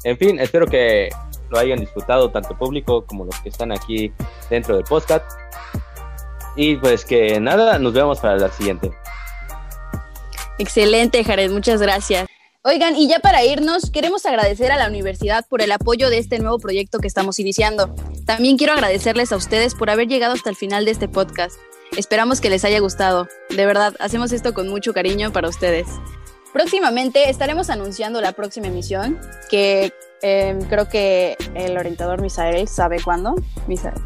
En 0.03 0.17
fin, 0.17 0.39
espero 0.39 0.65
que 0.65 1.09
lo 1.49 1.59
hayan 1.59 1.79
disfrutado 1.79 2.31
tanto 2.31 2.57
público 2.57 3.05
como 3.05 3.25
los 3.25 3.39
que 3.41 3.49
están 3.49 3.71
aquí 3.71 4.13
dentro 4.49 4.75
del 4.75 4.85
podcast. 4.85 5.25
Y 6.55 6.75
pues 6.77 7.05
que 7.05 7.39
nada, 7.39 7.79
nos 7.79 7.93
vemos 7.93 8.19
para 8.19 8.37
la 8.37 8.49
siguiente. 8.49 8.91
Excelente, 10.57 11.23
Jared, 11.23 11.51
muchas 11.51 11.81
gracias. 11.81 12.27
Oigan, 12.63 12.95
y 12.95 13.07
ya 13.07 13.17
para 13.19 13.43
irnos, 13.43 13.89
queremos 13.89 14.25
agradecer 14.27 14.71
a 14.71 14.77
la 14.77 14.87
universidad 14.87 15.45
por 15.49 15.63
el 15.63 15.71
apoyo 15.71 16.11
de 16.11 16.19
este 16.19 16.37
nuevo 16.37 16.59
proyecto 16.59 16.99
que 16.99 17.07
estamos 17.07 17.39
iniciando. 17.39 17.95
También 18.27 18.57
quiero 18.57 18.73
agradecerles 18.73 19.31
a 19.31 19.37
ustedes 19.37 19.73
por 19.73 19.89
haber 19.89 20.07
llegado 20.07 20.33
hasta 20.33 20.51
el 20.51 20.55
final 20.55 20.85
de 20.85 20.91
este 20.91 21.07
podcast. 21.07 21.55
Esperamos 21.97 22.39
que 22.39 22.51
les 22.51 22.63
haya 22.63 22.79
gustado. 22.79 23.27
De 23.49 23.65
verdad, 23.65 23.95
hacemos 23.99 24.31
esto 24.31 24.53
con 24.53 24.69
mucho 24.69 24.93
cariño 24.93 25.33
para 25.33 25.49
ustedes. 25.49 25.87
Próximamente 26.53 27.31
estaremos 27.31 27.71
anunciando 27.71 28.21
la 28.21 28.33
próxima 28.33 28.67
emisión, 28.67 29.19
que 29.49 29.91
eh, 30.21 30.59
creo 30.69 30.87
que 30.87 31.37
el 31.55 31.77
orientador 31.77 32.21
Misael 32.21 32.67
sabe 32.67 33.01
cuándo. 33.03 33.35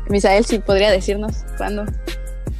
Misael, 0.10 0.46
sí 0.46 0.60
podría 0.60 0.91
decirnos 0.91 1.43
cuándo. 1.58 1.84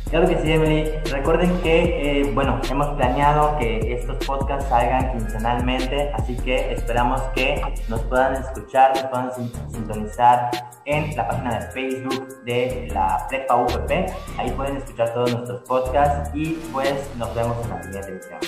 Claro 0.10 0.28
que 0.28 0.38
sí, 0.42 0.52
Emily. 0.52 0.92
Recuerden 1.12 1.58
que, 1.62 2.22
eh, 2.22 2.32
bueno, 2.34 2.62
hemos 2.70 2.88
planeado 2.96 3.58
que 3.58 3.94
estos 3.94 4.24
podcasts 4.26 4.70
salgan 4.70 5.12
quincenalmente, 5.12 6.12
así 6.14 6.36
que 6.38 6.74
esperamos 6.74 7.22
que 7.34 7.62
nos 7.90 8.02
puedan 8.02 8.36
escuchar, 8.36 8.94
nos 8.96 9.06
puedan 9.06 9.32
sintonizar 9.72 10.52
en 10.86 11.16
la 11.16 11.28
página 11.28 11.60
de 11.60 11.72
Facebook 11.72 12.44
de 12.46 12.88
la 12.94 13.26
Prepa 13.28 13.56
UPP. 13.56 13.92
Ahí 14.38 14.52
pueden 14.52 14.78
escuchar 14.78 15.14
todos 15.14 15.34
nuestros 15.34 15.62
podcasts 15.64 16.30
y 16.34 16.52
pues 16.72 16.94
nos 17.18 17.34
vemos 17.34 17.58
en 17.64 17.70
la 17.72 17.84
siguiente 17.84 18.10
emisión. 18.10 18.40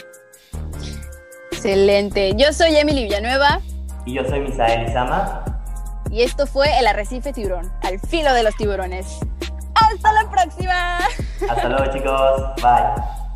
Excelente. 1.52 2.34
Yo 2.36 2.54
soy 2.54 2.76
Emily 2.76 3.06
Villanueva. 3.06 3.62
Y 4.06 4.14
yo 4.14 4.24
soy 4.26 4.42
Misael 4.42 4.88
Izama. 4.88 5.44
Y 6.12 6.22
esto 6.22 6.46
fue 6.46 6.68
El 6.80 6.88
Arrecife 6.88 7.34
Tiburón, 7.34 7.70
al 7.82 8.00
filo 8.00 8.34
de 8.34 8.44
los 8.44 8.56
tiburones. 8.56 9.20
¡Hasta 9.82 10.12
la 10.12 10.30
próxima! 10.30 10.98
Hasta 11.50 11.70
luego 11.70 11.92
chicos. 11.94 12.42
Bye. 12.62 13.27